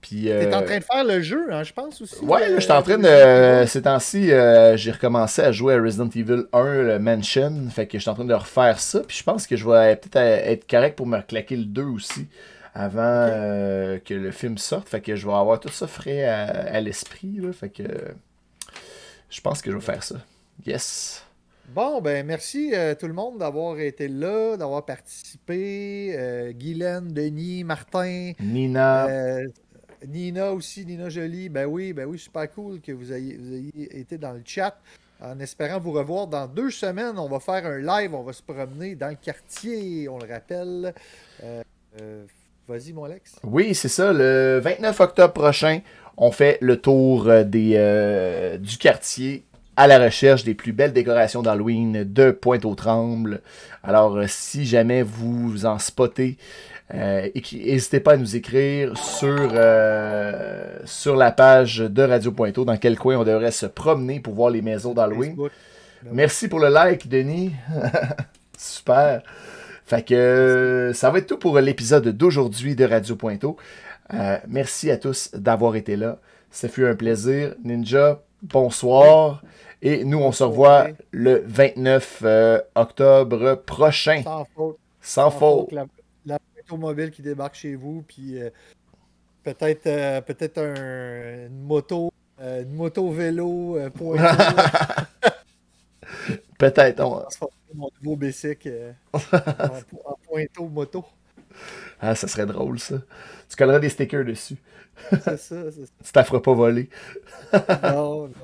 [0.00, 2.22] Puis, T'es euh, en train de faire le jeu, hein, je pense aussi.
[2.22, 3.66] Ouais, là, je suis en train de.
[3.66, 7.70] Ces temps-ci, j'ai recommencé à jouer à Resident Evil 1, le Mansion.
[7.70, 9.00] Fait que je suis en train de refaire ça.
[9.00, 12.26] Puis je pense que je vais peut-être être correct pour me claquer le 2 aussi.
[12.76, 14.88] Avant euh, que le film sorte.
[14.88, 17.40] Fait que je vais avoir tout ça frais à, à l'esprit.
[17.58, 17.84] Fait que.
[19.30, 20.16] Je pense que je vais faire ça.
[20.66, 21.22] Yes.
[21.68, 26.14] Bon, ben merci euh, tout le monde d'avoir été là, d'avoir participé.
[26.16, 29.08] Euh, Guylaine, Denis, Martin, Nina.
[29.08, 29.46] euh,
[30.06, 31.48] Nina aussi, Nina Jolie.
[31.48, 34.76] Ben oui, ben oui, super cool que vous ayez, vous ayez été dans le chat.
[35.22, 38.42] En espérant vous revoir dans deux semaines, on va faire un live, on va se
[38.42, 40.94] promener dans le quartier, on le rappelle.
[41.42, 42.24] Euh,
[42.68, 43.36] Vas-y, mon Alex.
[43.42, 44.12] Oui, c'est ça.
[44.12, 45.80] Le 29 octobre prochain,
[46.16, 49.44] on fait le tour des, du quartier
[49.76, 53.40] à la recherche des plus belles décorations d'Halloween de Pointe-aux-Trembles.
[53.82, 56.38] Alors, euh, si jamais vous en spottez,
[56.92, 62.76] euh, n'hésitez pas à nous écrire sur, euh, sur la page de Radio Pointeau dans
[62.76, 65.36] quel coin on devrait se promener pour voir les maisons d'Halloween.
[66.12, 67.52] Merci pour le like, Denis.
[68.58, 69.22] Super.
[69.86, 73.56] Fait que ça va être tout pour l'épisode d'aujourd'hui de Radio Pointeau.
[74.12, 76.18] Euh, merci à tous d'avoir été là.
[76.50, 77.54] Ça fut un plaisir.
[77.64, 79.42] Ninja, bonsoir.
[79.82, 84.22] Et nous, on se revoit le 29 euh, octobre prochain.
[84.22, 84.78] Sans faute.
[85.00, 85.72] Sans faute.
[85.72, 85.86] La,
[86.24, 88.48] la automobile qui débarque chez vous, puis euh,
[89.42, 93.76] peut-être euh, peut-être un- une moto, une moto vélo
[96.58, 97.00] Peut-être.
[97.00, 97.22] on-
[97.74, 98.16] mon nouveau
[98.66, 101.04] euh, en, en pointeau moto.
[102.00, 102.96] Ah, ça serait drôle, ça.
[103.48, 104.56] Tu colleras des stickers dessus.
[105.10, 106.88] C'est ça, c'est Tu t'en feras pas voler.
[107.50, 107.92] ça.
[107.92, 108.34] Non, non.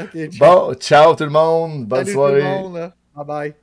[0.00, 0.68] Ok, ciao.
[0.68, 1.86] Bon, ciao tout le monde.
[1.86, 2.40] Bonne Salut soirée.
[2.40, 2.92] tout le monde.
[3.14, 3.54] Bye bye.